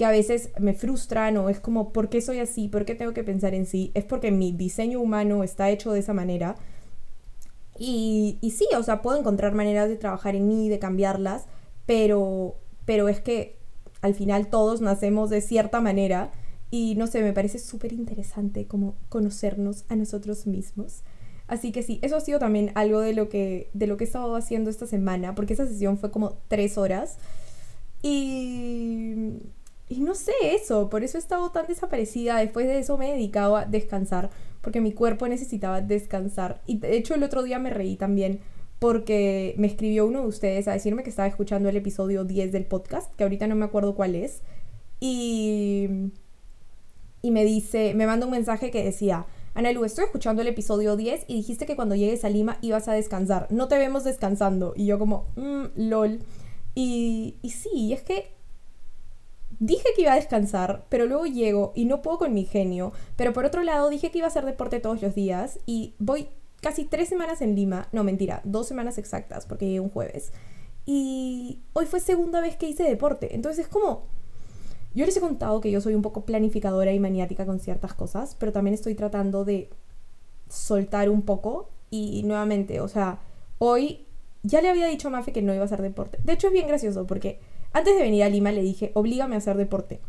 que 0.01 0.05
a 0.05 0.09
veces 0.09 0.49
me 0.57 0.73
frustran 0.73 1.37
o 1.37 1.47
es 1.47 1.59
como, 1.59 1.93
¿por 1.93 2.09
qué 2.09 2.21
soy 2.21 2.39
así? 2.39 2.67
¿Por 2.67 2.85
qué 2.85 2.95
tengo 2.95 3.13
que 3.13 3.23
pensar 3.23 3.53
en 3.53 3.67
sí? 3.67 3.91
Es 3.93 4.03
porque 4.03 4.31
mi 4.31 4.51
diseño 4.51 4.99
humano 4.99 5.43
está 5.43 5.69
hecho 5.69 5.91
de 5.91 5.99
esa 5.99 6.11
manera 6.11 6.55
y, 7.77 8.39
y 8.41 8.49
sí, 8.49 8.65
o 8.75 8.81
sea, 8.81 9.03
puedo 9.03 9.19
encontrar 9.19 9.53
maneras 9.53 9.89
de 9.89 9.97
trabajar 9.97 10.35
en 10.35 10.47
mí, 10.47 10.69
de 10.69 10.79
cambiarlas, 10.79 11.45
pero, 11.85 12.55
pero 12.85 13.09
es 13.09 13.21
que 13.21 13.59
al 14.01 14.15
final 14.15 14.47
todos 14.47 14.81
nacemos 14.81 15.29
de 15.29 15.39
cierta 15.39 15.81
manera 15.81 16.31
y 16.71 16.95
no 16.95 17.05
sé, 17.05 17.21
me 17.21 17.31
parece 17.31 17.59
súper 17.59 17.93
interesante 17.93 18.65
como 18.65 18.95
conocernos 19.07 19.85
a 19.87 19.95
nosotros 19.95 20.47
mismos. 20.47 21.03
Así 21.45 21.71
que 21.71 21.83
sí, 21.83 21.99
eso 22.01 22.15
ha 22.15 22.21
sido 22.21 22.39
también 22.39 22.71
algo 22.73 23.01
de 23.01 23.13
lo 23.13 23.29
que, 23.29 23.69
de 23.75 23.85
lo 23.85 23.97
que 23.97 24.05
he 24.05 24.07
estado 24.07 24.35
haciendo 24.35 24.71
esta 24.71 24.87
semana, 24.87 25.35
porque 25.35 25.53
esa 25.53 25.67
sesión 25.67 25.99
fue 25.99 26.09
como 26.09 26.39
tres 26.47 26.79
horas. 26.79 27.19
Y, 28.01 29.37
y 29.91 29.99
no 29.99 30.15
sé 30.15 30.31
eso, 30.53 30.89
por 30.89 31.03
eso 31.03 31.17
he 31.17 31.19
estado 31.19 31.51
tan 31.51 31.67
desaparecida. 31.67 32.37
Después 32.37 32.65
de 32.65 32.79
eso 32.79 32.97
me 32.97 33.09
he 33.09 33.13
dedicado 33.13 33.57
a 33.57 33.65
descansar, 33.65 34.29
porque 34.61 34.79
mi 34.79 34.93
cuerpo 34.93 35.27
necesitaba 35.27 35.81
descansar. 35.81 36.61
Y 36.65 36.77
de 36.77 36.95
hecho 36.95 37.13
el 37.13 37.23
otro 37.23 37.43
día 37.43 37.59
me 37.59 37.71
reí 37.71 37.97
también 37.97 38.39
porque 38.79 39.53
me 39.57 39.67
escribió 39.67 40.05
uno 40.05 40.21
de 40.21 40.27
ustedes 40.27 40.69
a 40.69 40.71
decirme 40.71 41.03
que 41.03 41.09
estaba 41.09 41.27
escuchando 41.27 41.67
el 41.67 41.75
episodio 41.75 42.23
10 42.23 42.53
del 42.53 42.65
podcast, 42.65 43.13
que 43.17 43.23
ahorita 43.23 43.47
no 43.47 43.55
me 43.57 43.65
acuerdo 43.65 43.93
cuál 43.93 44.15
es. 44.15 44.43
Y, 45.01 45.89
y 47.21 47.31
me 47.31 47.43
dice, 47.43 47.93
me 47.93 48.07
manda 48.07 48.25
un 48.25 48.31
mensaje 48.31 48.71
que 48.71 48.85
decía, 48.85 49.25
Lu, 49.73 49.83
estoy 49.83 50.05
escuchando 50.05 50.41
el 50.41 50.47
episodio 50.47 50.95
10 50.95 51.25
y 51.27 51.35
dijiste 51.35 51.65
que 51.65 51.75
cuando 51.75 51.95
llegues 51.95 52.23
a 52.23 52.29
Lima 52.29 52.59
ibas 52.61 52.87
a 52.87 52.93
descansar. 52.93 53.47
No 53.49 53.67
te 53.67 53.77
vemos 53.77 54.05
descansando. 54.05 54.71
Y 54.73 54.85
yo 54.85 54.97
como, 54.97 55.27
mmm, 55.35 55.65
lol. 55.75 56.19
Y, 56.75 57.35
y 57.41 57.49
sí, 57.49 57.91
es 57.91 58.03
que 58.03 58.31
dije 59.61 59.87
que 59.95 60.01
iba 60.01 60.11
a 60.11 60.15
descansar, 60.15 60.85
pero 60.89 61.05
luego 61.05 61.25
llego 61.27 61.71
y 61.75 61.85
no 61.85 62.01
puedo 62.01 62.17
con 62.17 62.33
mi 62.33 62.43
genio. 62.43 62.91
Pero 63.15 63.31
por 63.31 63.45
otro 63.45 63.63
lado, 63.63 63.89
dije 63.89 64.11
que 64.11 64.17
iba 64.17 64.27
a 64.27 64.29
hacer 64.29 64.43
deporte 64.43 64.81
todos 64.81 65.01
los 65.01 65.15
días 65.15 65.59
y 65.65 65.93
voy 65.99 66.27
casi 66.61 66.83
tres 66.83 67.07
semanas 67.07 67.41
en 67.41 67.55
Lima. 67.55 67.87
No, 67.93 68.03
mentira, 68.03 68.41
dos 68.43 68.67
semanas 68.67 68.97
exactas 68.97 69.45
porque 69.45 69.67
llegué 69.67 69.79
un 69.79 69.89
jueves. 69.89 70.33
Y 70.85 71.59
hoy 71.73 71.85
fue 71.85 71.99
segunda 71.99 72.41
vez 72.41 72.57
que 72.57 72.67
hice 72.67 72.83
deporte. 72.83 73.35
Entonces 73.35 73.65
es 73.65 73.71
como 73.71 74.03
yo 74.93 75.05
les 75.05 75.15
he 75.15 75.21
contado 75.21 75.61
que 75.61 75.71
yo 75.71 75.79
soy 75.79 75.93
un 75.93 76.01
poco 76.01 76.25
planificadora 76.25 76.91
y 76.91 76.99
maniática 76.99 77.45
con 77.45 77.59
ciertas 77.59 77.93
cosas, 77.93 78.35
pero 78.37 78.51
también 78.51 78.73
estoy 78.73 78.95
tratando 78.95 79.45
de 79.45 79.69
soltar 80.49 81.09
un 81.09 81.21
poco 81.21 81.69
y 81.89 82.23
nuevamente, 82.23 82.81
o 82.81 82.87
sea, 82.87 83.19
hoy 83.57 84.05
ya 84.43 84.61
le 84.61 84.69
había 84.69 84.87
dicho 84.87 85.07
a 85.07 85.11
Mafe 85.11 85.31
que 85.31 85.41
no 85.41 85.53
iba 85.53 85.61
a 85.61 85.65
hacer 85.65 85.81
deporte. 85.81 86.17
De 86.23 86.33
hecho 86.33 86.47
es 86.47 86.53
bien 86.53 86.67
gracioso 86.67 87.05
porque 87.05 87.39
antes 87.73 87.95
de 87.95 88.01
venir 88.01 88.23
a 88.23 88.29
Lima 88.29 88.51
le 88.51 88.61
dije, 88.61 88.91
oblígame 88.93 89.35
a 89.35 89.37
hacer 89.39 89.57
deporte. 89.57 89.99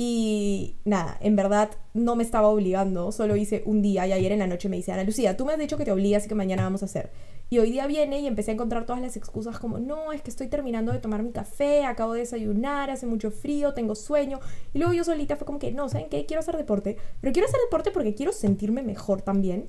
Y 0.00 0.76
nada, 0.84 1.18
en 1.20 1.34
verdad 1.34 1.70
no 1.92 2.14
me 2.14 2.22
estaba 2.22 2.46
obligando, 2.46 3.10
solo 3.10 3.34
hice 3.34 3.64
un 3.66 3.82
día 3.82 4.06
y 4.06 4.12
ayer 4.12 4.30
en 4.30 4.38
la 4.38 4.46
noche 4.46 4.68
me 4.68 4.76
dice, 4.76 4.92
Ana 4.92 5.02
Lucía, 5.02 5.36
tú 5.36 5.44
me 5.44 5.52
has 5.52 5.58
dicho 5.58 5.76
que 5.76 5.84
te 5.84 5.90
obligas 5.90 6.24
y 6.24 6.28
que 6.28 6.36
mañana 6.36 6.62
vamos 6.62 6.82
a 6.82 6.84
hacer. 6.84 7.10
Y 7.50 7.58
hoy 7.58 7.72
día 7.72 7.86
viene 7.88 8.20
y 8.20 8.28
empecé 8.28 8.52
a 8.52 8.54
encontrar 8.54 8.86
todas 8.86 9.02
las 9.02 9.16
excusas 9.16 9.58
como, 9.58 9.80
no, 9.80 10.12
es 10.12 10.22
que 10.22 10.30
estoy 10.30 10.46
terminando 10.46 10.92
de 10.92 11.00
tomar 11.00 11.24
mi 11.24 11.32
café, 11.32 11.84
acabo 11.84 12.12
de 12.12 12.20
desayunar, 12.20 12.90
hace 12.90 13.06
mucho 13.06 13.32
frío, 13.32 13.74
tengo 13.74 13.96
sueño. 13.96 14.38
Y 14.72 14.78
luego 14.78 14.92
yo 14.92 15.02
solita 15.02 15.34
fue 15.34 15.46
como 15.46 15.58
que, 15.58 15.72
no, 15.72 15.88
¿saben 15.88 16.08
qué? 16.08 16.26
Quiero 16.26 16.40
hacer 16.40 16.56
deporte, 16.56 16.96
pero 17.20 17.32
quiero 17.32 17.48
hacer 17.48 17.58
deporte 17.60 17.90
porque 17.90 18.14
quiero 18.14 18.32
sentirme 18.32 18.82
mejor 18.82 19.22
también. 19.22 19.68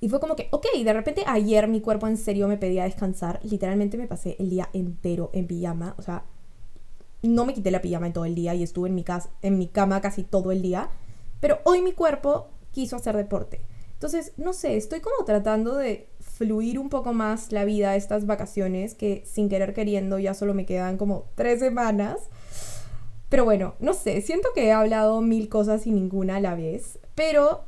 Y 0.00 0.08
fue 0.08 0.20
como 0.20 0.36
que, 0.36 0.48
ok, 0.52 0.66
de 0.84 0.92
repente 0.92 1.24
ayer 1.26 1.66
mi 1.68 1.80
cuerpo 1.80 2.06
en 2.06 2.16
serio 2.16 2.46
me 2.46 2.56
pedía 2.56 2.84
descansar. 2.84 3.40
Literalmente 3.42 3.96
me 3.96 4.06
pasé 4.06 4.36
el 4.38 4.48
día 4.50 4.68
entero 4.72 5.30
en 5.32 5.46
pijama. 5.46 5.94
O 5.98 6.02
sea, 6.02 6.24
no 7.22 7.44
me 7.44 7.54
quité 7.54 7.70
la 7.70 7.82
pijama 7.82 8.06
en 8.06 8.12
todo 8.12 8.24
el 8.24 8.34
día 8.34 8.54
y 8.54 8.62
estuve 8.62 8.88
en 8.88 8.94
mi, 8.94 9.02
casa, 9.02 9.30
en 9.42 9.58
mi 9.58 9.66
cama 9.66 10.00
casi 10.00 10.22
todo 10.22 10.52
el 10.52 10.62
día. 10.62 10.90
Pero 11.40 11.58
hoy 11.64 11.82
mi 11.82 11.92
cuerpo 11.92 12.48
quiso 12.72 12.96
hacer 12.96 13.16
deporte. 13.16 13.60
Entonces, 13.94 14.32
no 14.36 14.52
sé, 14.52 14.76
estoy 14.76 15.00
como 15.00 15.24
tratando 15.24 15.74
de 15.74 16.08
fluir 16.20 16.78
un 16.78 16.88
poco 16.88 17.12
más 17.12 17.50
la 17.50 17.64
vida 17.64 17.96
estas 17.96 18.26
vacaciones 18.26 18.94
que 18.94 19.24
sin 19.26 19.48
querer 19.48 19.74
queriendo 19.74 20.20
ya 20.20 20.34
solo 20.34 20.54
me 20.54 20.66
quedan 20.66 20.96
como 20.96 21.24
tres 21.34 21.58
semanas. 21.58 22.20
Pero 23.28 23.44
bueno, 23.44 23.74
no 23.80 23.94
sé, 23.94 24.20
siento 24.20 24.50
que 24.54 24.66
he 24.66 24.72
hablado 24.72 25.20
mil 25.20 25.48
cosas 25.48 25.86
y 25.88 25.90
ninguna 25.90 26.36
a 26.36 26.40
la 26.40 26.54
vez, 26.54 27.00
pero 27.16 27.64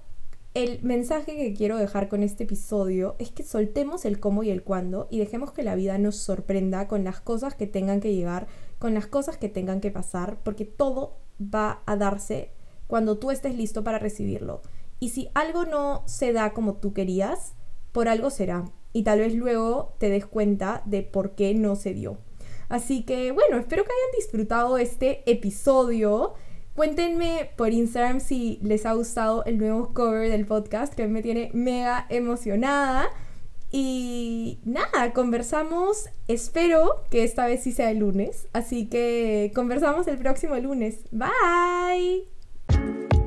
el 0.55 0.83
mensaje 0.83 1.37
que 1.37 1.55
quiero 1.55 1.77
dejar 1.77 2.09
con 2.09 2.25
este 2.25 2.45
episodio 2.45 3.15
es 3.21 3.31
que 3.31 3.45
soltemos 3.45 4.05
el 4.05 4.19
cómo 4.19 4.43
y 4.43 4.51
el 4.51 4.65
cuándo 4.65 5.07
y 5.09 5.21
dejemos 5.21 5.53
que 5.53 5.63
la 5.63 5.77
vida 5.77 5.97
nos 5.99 6.17
sorprenda 6.17 6.89
con 6.89 7.05
las 7.05 7.21
cosas 7.21 7.55
que 7.55 7.69
tengan 7.69 8.01
que 8.01 8.15
llegar, 8.15 8.49
con 8.81 8.93
las 8.95 9.07
cosas 9.07 9.37
que 9.37 9.49
tengan 9.49 9.81
que 9.81 9.93
pasar, 9.93 10.39
porque 10.43 10.65
todo 10.65 11.19
va 11.41 11.83
a 11.87 11.97
darse 11.97 12.51
cuando 12.89 13.19
tú 13.19 13.31
estés 13.31 13.55
listo 13.55 13.85
para 13.85 14.01
recibirlo. 14.01 14.63
Y 14.99 15.11
si 15.11 15.31
algo 15.35 15.67
no 15.67 16.03
se 16.07 16.33
da 16.33 16.53
como 16.53 16.75
tú 16.75 16.93
querías, 16.93 17.55
por 17.93 18.09
algo 18.09 18.31
será. 18.31 18.65
Y 18.93 19.05
tal 19.05 19.21
vez 19.21 19.35
luego 19.35 19.95
te 19.99 20.09
des 20.11 20.27
cuenta 20.27 20.83
de 20.85 21.03
por 21.03 21.37
qué 21.37 21.55
no 21.55 21.77
se 21.77 21.95
dio. 21.95 22.19
Así 22.69 23.05
que 23.05 23.31
bueno, 23.31 23.57
espero 23.57 23.85
que 23.85 23.91
hayan 23.93 24.17
disfrutado 24.19 24.79
este 24.79 25.23
episodio. 25.31 26.35
Cuéntenme 26.75 27.51
por 27.57 27.73
Instagram 27.73 28.21
si 28.21 28.59
les 28.63 28.87
ha 28.87 28.93
gustado 28.93 29.45
el 29.45 29.59
nuevo 29.59 29.93
cover 29.93 30.31
del 30.31 30.47
podcast, 30.47 30.95
que 30.95 31.07
me 31.09 31.23
tiene 31.23 31.51
mega 31.53 32.07
emocionada. 32.09 33.09
Y 33.73 34.59
nada, 34.65 35.13
conversamos, 35.13 36.07
espero 36.27 37.05
que 37.11 37.23
esta 37.23 37.47
vez 37.47 37.63
sí 37.63 37.73
sea 37.73 37.91
el 37.91 37.99
lunes. 37.99 38.49
Así 38.53 38.87
que 38.87 39.53
conversamos 39.55 40.09
el 40.09 40.19
próximo 40.19 40.57
lunes. 40.57 40.99
Bye. 41.13 43.20